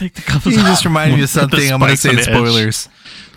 [0.00, 0.66] Take the covers You off.
[0.68, 1.70] just reminded me of something.
[1.70, 2.88] I'm going to say spoilers.
[2.88, 3.29] edge.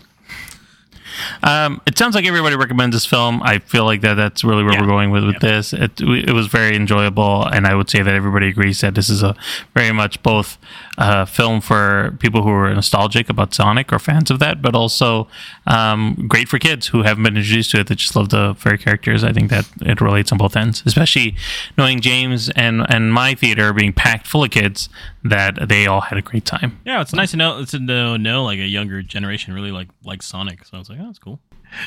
[1.41, 3.41] Um, it sounds like everybody recommends this film.
[3.43, 5.74] I feel like that that's really where we're going with, with this.
[5.74, 9.24] It, it was very enjoyable, and I would say that everybody agrees that this is
[9.24, 9.36] a
[9.74, 10.57] very much both
[10.97, 15.28] a film for people who are nostalgic about Sonic or fans of that, but also
[15.66, 18.78] um, great for kids who haven't been introduced to it that just love the fairy
[18.78, 19.24] characters.
[19.24, 21.36] I think that it relates on both ends, especially
[21.78, 24.89] knowing James and and my theater being packed full of kids
[25.24, 26.80] that they all had a great time.
[26.86, 29.88] Yeah, it's nice to know it's to know, know like a younger generation really like
[30.03, 30.66] like Sonic.
[30.66, 31.39] So I was like, oh, that's cool.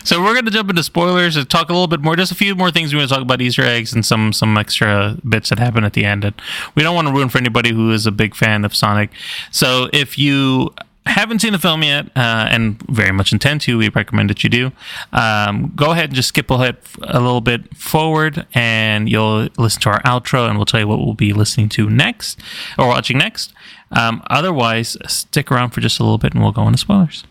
[0.04, 2.34] So we're going to jump into spoilers and talk a little bit more, just a
[2.34, 5.50] few more things we want to talk about Easter eggs and some some extra bits
[5.50, 6.24] that happen at the end.
[6.24, 6.34] And
[6.74, 9.10] we don't want to ruin for anybody who is a big fan of Sonic.
[9.50, 10.74] So if you
[11.06, 14.50] haven't seen the film yet uh, and very much intend to, we recommend that you
[14.50, 14.72] do.
[15.12, 19.90] Um, go ahead and just skip ahead a little bit forward, and you'll listen to
[19.90, 22.40] our outro, and we'll tell you what we'll be listening to next
[22.76, 23.52] or watching next.
[23.92, 27.22] Um, otherwise, stick around for just a little bit, and we'll go into spoilers.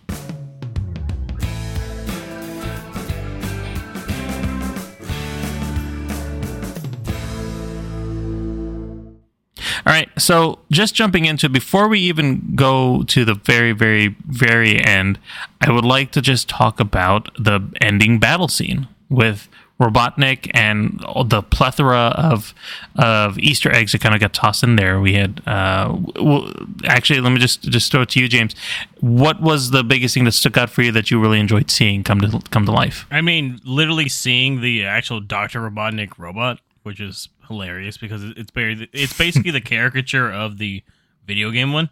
[9.86, 14.84] All right, so just jumping into before we even go to the very, very, very
[14.84, 15.20] end,
[15.62, 19.48] I would like to just talk about the ending battle scene with
[19.80, 22.54] Robotnik and the plethora of
[22.96, 25.02] of Easter eggs that kind of got tossed in there.
[25.02, 26.52] We had uh, w-
[26.86, 28.56] actually, let me just just throw it to you, James.
[29.02, 32.04] What was the biggest thing that stuck out for you that you really enjoyed seeing
[32.04, 33.06] come to come to life?
[33.12, 38.90] I mean, literally seeing the actual Doctor Robotnik robot, which is hilarious because it's very
[38.94, 40.84] it's basically the caricature of the
[41.26, 41.90] video game one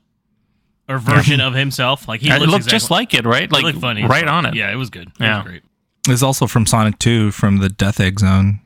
[0.88, 2.08] or version of himself.
[2.08, 3.52] Like he It looks looked just like it, right?
[3.52, 4.56] Like really funny, right on it.
[4.56, 5.08] Yeah, it was good.
[5.08, 5.38] It Yeah.
[5.44, 5.64] was great.
[6.08, 8.60] It's also from Sonic 2 from the Death Egg Zone.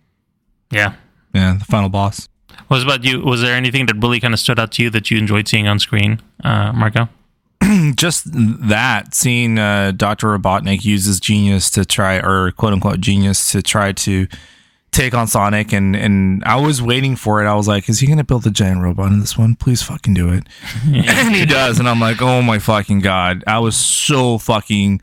[0.72, 0.94] Yeah.
[1.34, 2.28] Yeah, the final boss.
[2.68, 3.22] What about you?
[3.22, 5.68] Was there anything that really kind of stood out to you that you enjoyed seeing
[5.68, 7.08] on screen, uh, Marco?
[7.96, 8.24] just
[8.68, 10.28] that seeing uh, Dr.
[10.38, 14.28] Robotnik use his genius to try, or quote unquote genius to try to
[14.92, 17.48] take on Sonic, and and I was waiting for it.
[17.48, 19.56] I was like, is he gonna build a giant robot in this one?
[19.56, 20.48] Please fucking do it.
[20.86, 23.44] and he does, and I'm like, oh my fucking god!
[23.48, 25.02] I was so fucking,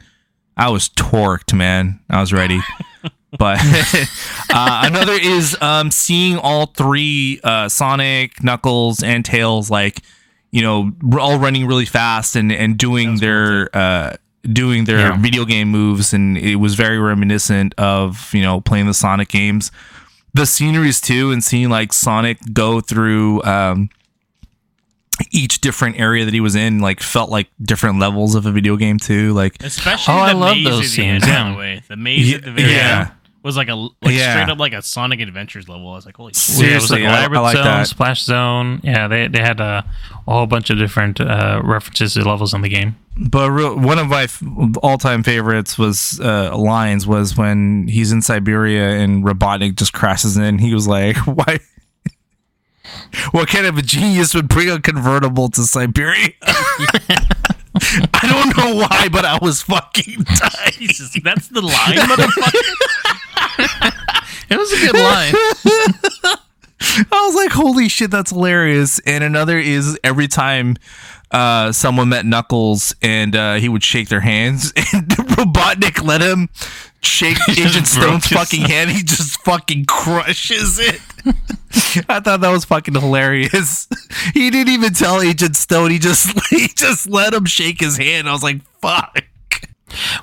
[0.56, 2.00] I was torqued, man.
[2.10, 2.60] I was ready.
[3.38, 3.58] but
[4.52, 10.02] uh, another is um, seeing all three uh, Sonic, Knuckles, and Tails like
[10.50, 14.16] you know all running really fast and and doing their uh,
[14.52, 15.16] doing their Yeah.
[15.16, 19.70] video game moves, and it was very reminiscent of you know playing the Sonic games.
[20.34, 23.42] The sceneries too, and seeing like Sonic go through.
[23.44, 23.90] Um,
[25.30, 28.74] each different area that he was in like felt like different levels of a video
[28.76, 31.52] game too like Especially Oh, the I love maze those end, scenes, by yeah.
[31.52, 31.82] the way.
[31.86, 33.00] The maze Yeah, at the very yeah.
[33.00, 33.10] end
[33.44, 34.32] was like a like Yeah.
[34.42, 35.90] straight up like a Sonic Adventures level.
[35.90, 36.48] I was like, holy shit.
[36.48, 37.86] Yeah, like Seriously, I- I like Zone, that.
[37.86, 38.80] Splash Zone.
[38.82, 39.84] Yeah, they they had a,
[40.26, 42.96] a whole bunch of different uh, references to levels in the game.
[43.16, 44.42] But real, one of my f-
[44.82, 50.58] all-time favorites was uh, lines was when he's in Siberia and Robotnik just crashes in.
[50.58, 51.58] He was like, "Why?
[53.30, 56.30] What kind of a genius would bring a convertible to Siberia?"
[58.14, 60.74] I don't know why, but I was fucking tight.
[60.74, 62.60] Jesus, that's the line, motherfucker.
[64.50, 65.34] It was a good line.
[67.10, 70.76] I was like, "Holy shit, that's hilarious!" And another is every time
[71.30, 76.50] uh, someone met Knuckles and uh, he would shake their hands, and Robotnik let him
[77.04, 78.90] shake Agent Stone's his- fucking hand.
[78.90, 81.00] He just fucking crushes it.
[82.08, 83.88] I thought that was fucking hilarious.
[84.32, 85.90] He didn't even tell Agent Stone.
[85.90, 88.28] He just he just let him shake his hand.
[88.28, 89.24] I was like, "Fuck."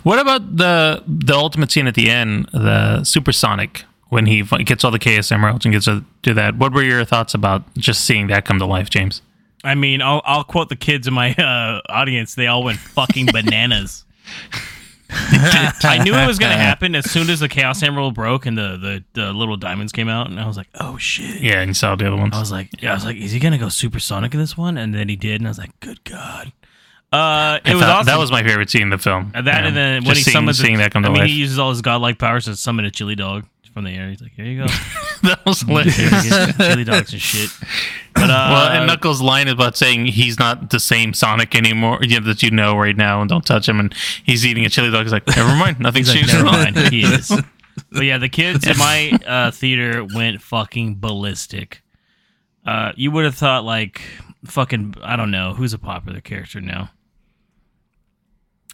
[0.03, 4.91] What about the the ultimate scene at the end, the supersonic, when he gets all
[4.91, 6.57] the Chaos emeralds and gets to do that?
[6.57, 9.21] What were your thoughts about just seeing that come to life, James?
[9.63, 12.35] I mean, I'll I'll quote the kids in my uh, audience.
[12.35, 14.03] They all went fucking bananas.
[15.83, 18.77] I knew it was gonna happen as soon as the Chaos Emerald broke and the,
[18.77, 21.41] the the little diamonds came out, and I was like, oh shit.
[21.41, 22.33] Yeah, and you saw the other ones.
[22.35, 24.77] I was like, yeah, I was like, is he gonna go supersonic in this one?
[24.77, 26.53] And then he did, and I was like, good god.
[27.11, 28.05] Uh, it I was awesome.
[28.05, 29.31] That was my favorite scene in the film.
[29.33, 29.65] That, Yeah.
[29.67, 31.29] and then Just when he seeing, summons, seeing that come to I mean, life.
[31.29, 34.09] he uses all his godlike powers to summon a chili dog from the air.
[34.09, 34.67] He's like, here you go,
[35.23, 36.57] that was hilarious.
[36.57, 37.49] Chili dogs and shit.
[38.13, 41.99] But uh, well, and Knuckles' line is about saying he's not the same Sonic anymore
[42.01, 43.79] you know, that you know right now, and don't touch him.
[43.79, 43.93] And
[44.23, 45.03] he's eating a chili dog.
[45.03, 46.33] He's like, never mind, nothing's like, changed.
[46.33, 47.31] never mind, he is.
[47.91, 51.81] But yeah, the kids in my uh, theater went fucking ballistic.
[52.65, 54.01] Uh, you would have thought like
[54.45, 56.89] fucking I don't know who's a popular character now.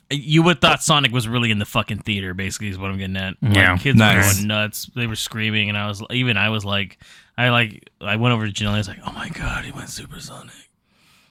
[0.10, 2.34] You would have thought Sonic was really in the fucking theater.
[2.34, 3.36] Basically, is what I'm getting at.
[3.42, 4.16] Like, Yeah, kids nice.
[4.28, 4.90] were going nuts.
[4.96, 6.98] They were screaming, and I was even I was like,
[7.38, 8.70] I like I went over to Janelle.
[8.74, 10.54] I was like, oh my god, he went supersonic.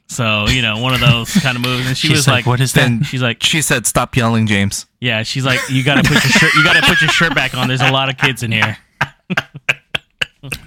[0.08, 2.46] So you know, one of those kind of moves, and she She's was like, like,
[2.46, 5.82] "What is that?" Then She's like, she said, "Stop yelling, James." yeah, she's like, you
[5.82, 7.68] gotta put your shirt, you gotta put your shirt back on.
[7.68, 8.76] There's a lot of kids in here.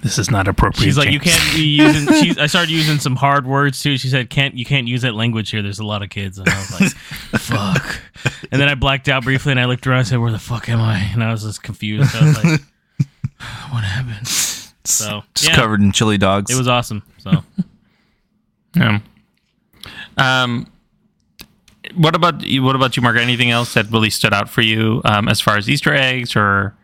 [0.02, 0.84] This is not appropriate.
[0.84, 2.14] She's like, you can't be using.
[2.22, 3.96] She's, I started using some hard words too.
[3.98, 5.62] She said, "Can't you can't use that language here?
[5.62, 6.90] There's a lot of kids." And I was like,
[7.40, 8.00] "Fuck!"
[8.50, 9.98] And then I blacked out briefly, and I looked around.
[9.98, 12.14] and I said, "Where the fuck am I?" And I was just confused.
[12.14, 12.60] I was like,
[13.70, 14.26] "What happened?"
[14.84, 16.50] So Just yeah, covered in chili dogs.
[16.50, 17.02] It was awesome.
[17.18, 17.44] So
[18.76, 19.00] Yeah.
[20.16, 20.66] Um,
[21.94, 22.62] what about you?
[22.62, 23.16] What about you, Mark?
[23.16, 26.74] Anything else that really stood out for you um, as far as Easter eggs or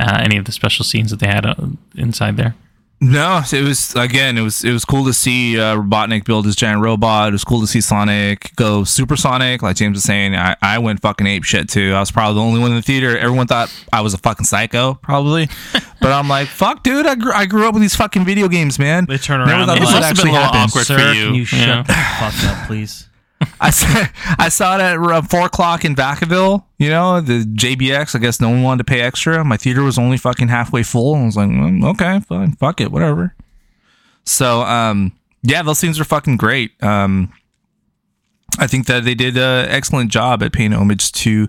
[0.00, 1.54] uh, any of the special scenes that they had uh,
[1.96, 2.54] inside there?
[3.02, 4.36] No, it was again.
[4.36, 7.28] It was it was cool to see uh, Robotnik build his giant robot.
[7.28, 10.36] It was cool to see Sonic go supersonic, like James was saying.
[10.36, 11.94] I, I went fucking ape shit too.
[11.94, 13.16] I was probably the only one in the theater.
[13.16, 15.48] Everyone thought I was a fucking psycho, probably.
[16.02, 17.06] but I'm like, fuck, dude.
[17.06, 19.06] I grew, I grew up with these fucking video games, man.
[19.06, 19.66] they turn Never around.
[19.68, 20.60] thought they're this It must have been actually a little happen.
[20.68, 21.24] awkward Sir, for you.
[21.28, 21.82] can you shut yeah.
[21.84, 21.92] the
[22.38, 23.08] fuck up, please?
[23.60, 24.06] I saw,
[24.38, 26.64] I saw it at uh, four o'clock in Vacaville.
[26.78, 28.14] You know, the JBX.
[28.14, 29.44] I guess no one wanted to pay extra.
[29.44, 31.14] My theater was only fucking halfway full.
[31.14, 33.34] and I was like, mm, okay, fine, fuck it, whatever.
[34.24, 35.12] So, um,
[35.42, 36.72] yeah, those things were fucking great.
[36.82, 37.32] Um,
[38.58, 41.48] I think that they did an excellent job at paying homage to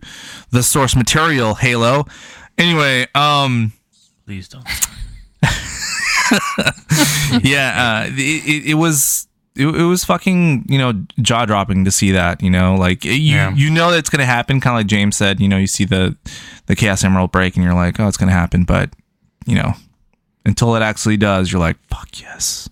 [0.51, 2.05] the source material, Halo.
[2.57, 3.73] Anyway, um,
[4.25, 4.63] Please don't.
[7.43, 11.91] yeah, uh, it, it, it was it, it was fucking you know jaw dropping to
[11.91, 13.53] see that you know like you Yeah.
[13.53, 15.85] you know that it's gonna happen kind of like James said you know you see
[15.85, 16.15] the
[16.67, 18.89] the Chaos Emerald break and you're like oh it's gonna happen but
[19.45, 19.73] you know
[20.45, 22.69] until it actually does you're like fuck yes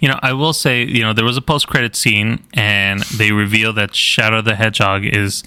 [0.00, 3.72] You know, I will say, you know, there was a post-credit scene, and they reveal
[3.72, 5.42] that Shadow the Hedgehog is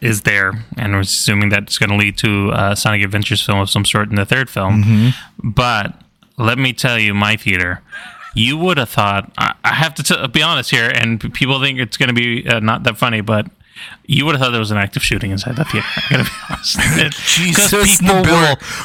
[0.00, 3.58] is there, and we're assuming that it's going to lead to a Sonic Adventures film
[3.58, 4.84] of some sort in the third film.
[4.84, 5.50] Mm-hmm.
[5.50, 6.00] But
[6.38, 7.82] let me tell you, my theater,
[8.34, 9.32] you would have thought.
[9.38, 12.14] I, I have to t- be honest here, and p- people think it's going to
[12.14, 13.46] be uh, not that funny, but.
[14.06, 15.86] You would have thought there was an active shooting inside that theater.
[15.96, 16.78] I'm gonna be honest.
[17.26, 18.30] Jesus, people Nabil.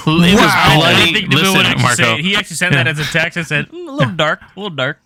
[0.07, 0.23] were.
[0.25, 0.77] It was Wow.
[0.77, 0.95] bloody.
[0.95, 2.03] I think Nabil Listen, actually Marco.
[2.03, 4.59] say, he actually sent that as a text and said, "Mm, a little dark, a
[4.59, 4.99] little dark.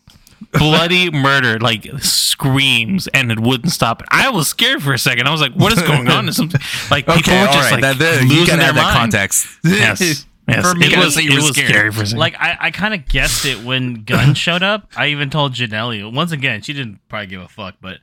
[0.53, 4.01] bloody murder, like screams, and it wouldn't stop.
[4.09, 5.27] I was scared for a second.
[5.27, 7.97] I was like, "What is going on?" Something like people Okay, were just right, like
[7.97, 8.95] that- losing their mind.
[8.97, 9.47] context.
[9.65, 10.69] Yes, yes.
[10.69, 11.69] For me, it was, it was scared.
[11.69, 12.19] scary for a second.
[12.19, 14.89] Like I, I kind of guessed it when Gun showed up.
[14.95, 16.13] I even told Janelle.
[16.13, 17.97] Once again, she didn't probably give a fuck, but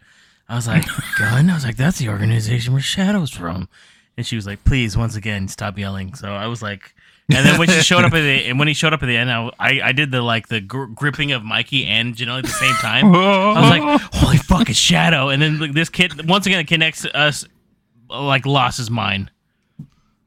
[0.48, 0.84] I was like,
[1.18, 1.50] Gun.
[1.50, 3.68] I was like, that's the organization where Shadow's from,
[4.16, 6.14] and she was like, please, once again, stop yelling.
[6.14, 6.94] So I was like,
[7.32, 9.16] and then when she showed up at the and when he showed up at the
[9.16, 12.44] end, I I, I did the like the gr- gripping of Mikey and Janelle at
[12.44, 13.14] the same time.
[13.14, 15.28] I was like, holy fuck, it's Shadow.
[15.28, 17.44] And then like, this kid once again connects us,
[18.08, 19.30] like lost his mind.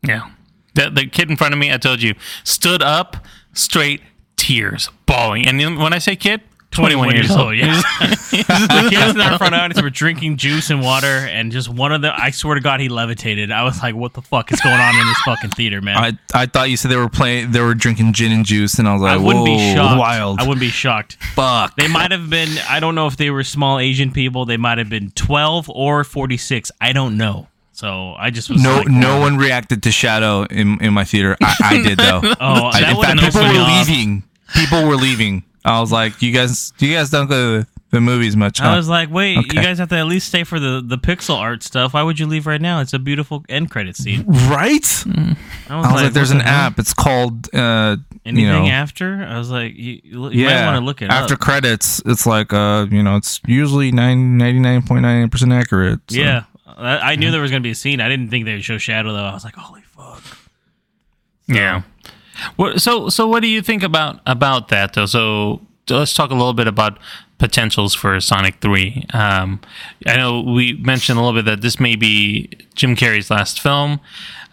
[0.01, 0.29] yeah,
[0.73, 3.17] the the kid in front of me, I told you, stood up
[3.53, 4.01] straight,
[4.37, 5.47] tears, bawling.
[5.47, 6.41] And when I say kid,
[6.73, 7.55] twenty one years old.
[7.55, 7.81] Yeah.
[8.01, 12.01] the kids in our front audience were drinking juice and water, and just one of
[12.01, 13.51] them, I swear to God, he levitated.
[13.51, 15.97] I was like, what the fuck is going on in this fucking theater, man?
[15.97, 18.87] I I thought you said they were playing they were drinking gin and juice and
[18.87, 19.99] I was like I wouldn't be shocked.
[19.99, 21.17] wild I wouldn't be shocked.
[21.35, 24.45] fuck They might have been, I don't know if they were small Asian people.
[24.45, 26.71] They might have been 12 or 46.
[26.81, 27.47] I don't know.
[27.73, 31.35] So I just was no like, no one reacted to Shadow in, in my theater
[31.41, 33.87] I, I did though Oh, I, that in fact people were off.
[33.89, 34.23] leaving
[34.55, 38.35] people were leaving I was like you guys you guys don't go to the movies
[38.35, 38.69] much huh?
[38.69, 39.55] I was like, wait, Okay.
[39.57, 41.93] you guys have to at least stay for the, the pixel art stuff.
[41.93, 42.79] Why would you leave right now?
[42.81, 44.23] It's a beautiful end credit scene.
[44.27, 45.35] right I
[45.69, 49.23] I was like, there's an the app it's called uh Anything you know after?
[49.29, 51.39] I was like, you, you might yeah want to look at it after up.
[51.41, 56.19] credits it's like uh you know it's usually 99.9 percent accurate so.
[56.19, 56.43] Yeah,
[56.77, 58.01] I, knew there was going to be a scene.
[58.01, 59.23] I didn't think they would show Shadow though.
[59.23, 60.23] I was like, holy fuck.
[61.47, 61.83] Yeah.
[62.55, 65.05] What, so so what do you think about about that though?
[65.05, 66.97] So, let's talk a little bit about
[67.37, 69.05] potentials for Sonic Three.
[69.13, 69.61] Um,
[70.07, 73.99] I know we mentioned a little bit that this may be Jim Carrey's last film.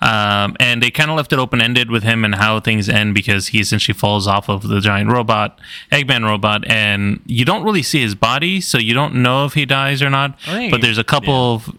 [0.02, 3.12] Um, and they kind of left it open ended with him and how things end
[3.12, 5.58] because he essentially falls off of the giant robot,
[5.92, 9.66] Eggman robot, and you don't really see his body, so you don't know if he
[9.66, 10.38] dies or not.
[10.70, 11.70] But there's a couple of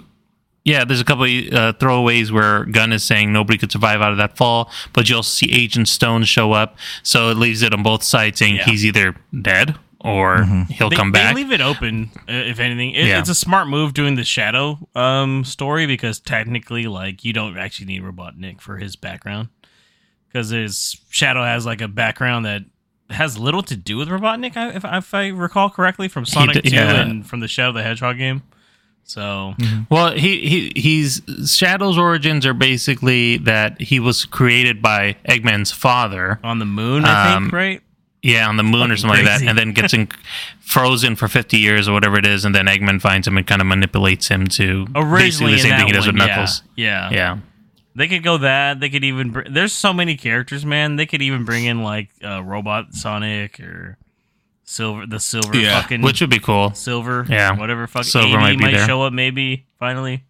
[0.64, 4.12] yeah, there's a couple of uh, throwaways where Gunn is saying nobody could survive out
[4.12, 7.84] of that fall, but you'll see Agent Stone show up, so it leaves it on
[7.84, 8.66] both sides saying Yeah.
[8.66, 11.36] he's either dead or he'll They, come they back.
[11.36, 12.92] leave it open, uh, if anything.
[12.92, 13.20] It, Yeah.
[13.20, 17.86] It's a smart move doing the Shadow um, story because technically, like, you don't actually
[17.88, 19.50] need Robotnik for his background
[20.28, 22.64] because his Shadow has like a background that
[23.12, 26.70] has little to do with Robotnik, I- if, if I recall correctly, from Sonic d-
[26.70, 27.02] Two yeah.
[27.02, 28.42] and from the Shadow the Hedgehog game.
[29.04, 29.56] So
[29.90, 31.22] Well, he, he he's
[31.54, 37.36] Shadow's origins are basically that he was created by Eggman's father on the moon, I
[37.36, 37.82] Um, think, right?
[38.24, 40.08] Yeah, on the moon or Fucking something like that, and then gets in,
[40.62, 43.62] frozen for fifty years or whatever it is, and then Eggman finds him and kind
[43.62, 46.64] of manipulates him to basically Originally, the same thing he does one, with yeah, Knuckles.
[46.76, 47.38] Yeah, Yeah.
[47.94, 48.80] They could go that.
[48.80, 49.32] They could even.
[49.32, 50.96] Br- There's so many characters, man.
[50.96, 53.98] They could even bring in like uh, Robot Sonic or
[54.72, 56.74] Silver, the Silver Yeah, fucking, which would be cool.
[56.74, 57.52] Silver, Yeah.
[57.58, 57.88] whatever.
[57.88, 58.88] Fucking Silver 80 might be might there.
[58.88, 60.24] show up maybe finally.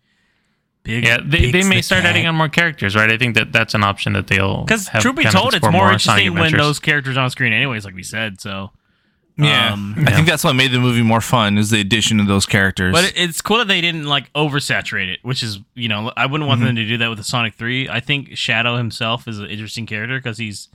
[0.84, 3.12] Big, Yeah, they, they may the start adding on more characters, right?
[3.12, 5.72] I think that that's an option that they'll Because have truth be told, it's explore
[5.72, 7.86] more interesting when those characters on screen, anyways.
[7.86, 8.72] Like we said, so
[9.38, 12.26] Yeah, Um, I think that's what made the movie more fun is the addition of
[12.26, 12.94] those characters.
[12.94, 16.48] But it's cool that they didn't like oversaturate it, which is you know I wouldn't
[16.48, 16.66] want Mhm.
[16.66, 17.88] them to do that with the Sonic Three.
[17.88, 20.68] I think Shadow himself is an interesting character because he's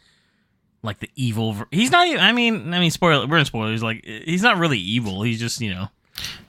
[0.86, 1.52] like the evil.
[1.52, 2.06] ver- He's not.
[2.06, 3.26] Even, I mean, I mean, spoiler.
[3.26, 3.82] We're in spoilers.
[3.82, 5.22] Like he's not really evil.
[5.22, 5.88] He's just you know.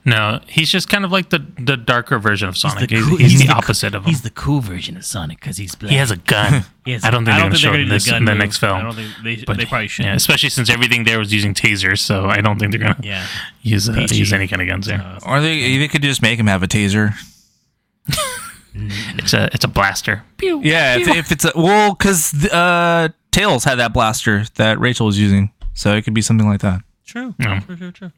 [0.02, 2.88] No, he's just kind of like the the darker version of Sonic.
[2.88, 4.08] He's, cool- he's he's the, the co- opposite of him.
[4.08, 5.90] He's the cool version of Sonic because he's black.
[5.90, 6.64] He has a gun.
[6.86, 7.90] He has- I don't think I they're don't going to show they're it in gonna
[7.90, 8.38] do this the gun in the move.
[8.38, 8.78] next film.
[8.78, 10.12] I don't think they- they probably shouldn't.
[10.12, 13.06] Yeah, especially since everything there was using tasers, so I don't think they're going to
[13.06, 13.26] Yeah.
[13.60, 15.18] use uh, use any kind of guns there.
[15.26, 17.12] or they they could just make him have a taser.
[19.18, 20.22] It's a it's a blaster.
[20.40, 25.18] Yeah, if, if it's a well, because uh, Tails had that blaster that Rachel was
[25.18, 26.80] using, so it could be something like that.
[27.04, 27.34] True.
[27.38, 27.60] Yeah.
[27.60, 27.76] True.
[27.76, 27.92] True.
[27.92, 28.12] True.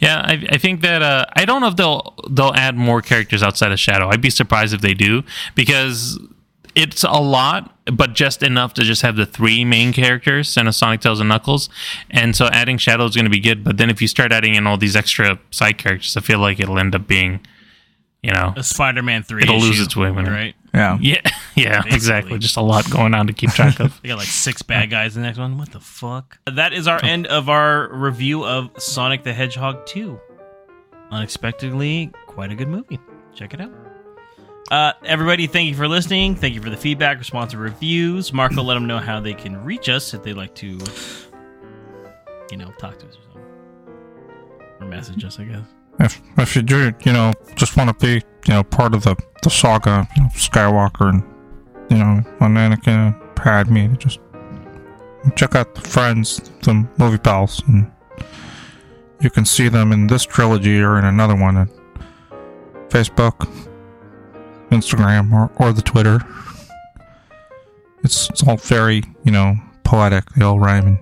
[0.00, 3.42] Yeah, I, I think that uh, I don't know if they'll they'll add more characters
[3.42, 4.08] outside of Shadow.
[4.08, 5.22] I'd be surprised if they do
[5.54, 6.18] because
[6.74, 10.72] it's a lot, but just enough to just have the three main characters and a
[10.72, 11.68] Sonic, Tails, and Knuckles.
[12.10, 13.62] And so adding Shadow is going to be good.
[13.64, 16.58] But then if you start adding in all these extra side characters, I feel like
[16.60, 17.40] it'll end up being,
[18.22, 19.42] you know, A Spider-Man three.
[19.42, 20.54] it'll lose its way when right?
[20.74, 20.98] Yeah.
[21.00, 21.20] Yeah,
[21.56, 22.38] yeah, exactly.
[22.38, 23.98] Just a lot going on to keep track of.
[24.02, 25.58] They got like six bad guys in the next one.
[25.58, 26.38] What the fuck?
[26.46, 30.20] That is our end of our review of Sonic the Hedgehog 2.
[31.10, 32.98] Unexpectedly, quite a good movie.
[33.34, 33.72] Check it out.
[34.70, 36.34] Uh, everybody, thank you for listening.
[36.34, 38.32] Thank you for the feedback, responsive reviews.
[38.34, 40.78] Marco, let them know how they can reach us if they'd like to,
[42.50, 43.42] you know, talk to us or something.
[44.80, 45.64] Or message us, I guess.
[46.00, 49.16] If if you do, you know, just want to be, you know, part of the
[49.42, 51.22] the saga, you know, Skywalker and
[51.90, 54.20] you know, on Anakin and Padme, just
[55.34, 57.90] check out the friends, the movie pals, and
[59.20, 61.68] you can see them in this trilogy or in another one at
[62.90, 63.50] Facebook,
[64.70, 66.20] Instagram, or or the Twitter.
[68.04, 70.24] It's it's all very, you know, poetic.
[70.34, 70.98] They all rhyme, and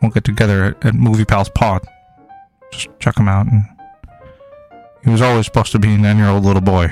[0.00, 1.84] we'll get together at, at Movie Pals Pod.
[2.70, 3.64] Just check them out and.
[5.04, 6.90] He was always supposed to be a nine-year-old little boy.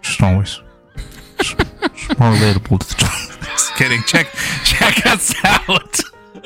[0.00, 0.60] Just always.
[2.18, 3.38] More relatable to the child.
[3.42, 4.02] Just kidding.
[4.06, 4.28] Check
[4.64, 5.98] check us out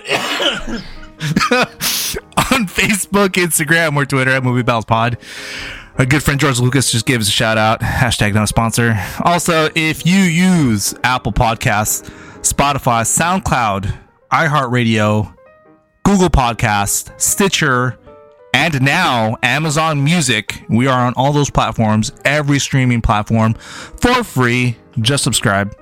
[2.52, 5.18] on Facebook, Instagram, or Twitter at Movie Pals Pod.
[5.98, 7.80] Our good friend George Lucas just gave us a shout out.
[7.80, 8.98] Hashtag not a sponsor.
[9.20, 12.08] Also, if you use Apple Podcasts,
[12.40, 13.94] Spotify, SoundCloud,
[14.32, 15.34] iHeartRadio,
[16.02, 17.98] Google Podcasts, Stitcher,
[18.52, 24.76] and now Amazon Music, we are on all those platforms, every streaming platform for free.
[25.00, 25.76] Just subscribe.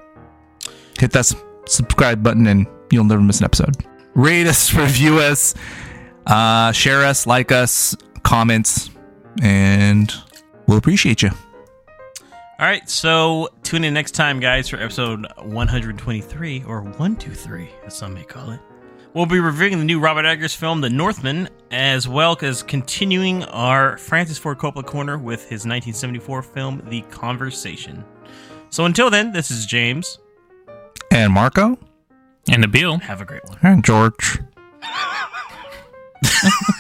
[0.99, 1.33] Hit that
[1.67, 3.77] subscribe button and you'll never miss an episode.
[4.15, 5.55] Rate us, review us,
[6.27, 8.91] uh, share us, like us, comments,
[9.43, 10.13] and
[10.67, 11.31] we'll appreciate you.
[12.61, 18.13] All right, so tune in next time, guys, for episode 123 or 123, as some
[18.13, 18.61] may call it.
[19.13, 23.99] We'll be reviewing the new Robert Eggers film, The Northman, as well as continuing our
[23.99, 28.05] Francis Ford Coppola corner with his 1974 film, The Conversation.
[28.69, 30.21] So until then, this is James.
[31.11, 31.77] And Marco?
[32.49, 33.01] And Nabil.
[33.03, 33.59] Have a great one.
[33.63, 34.39] And George.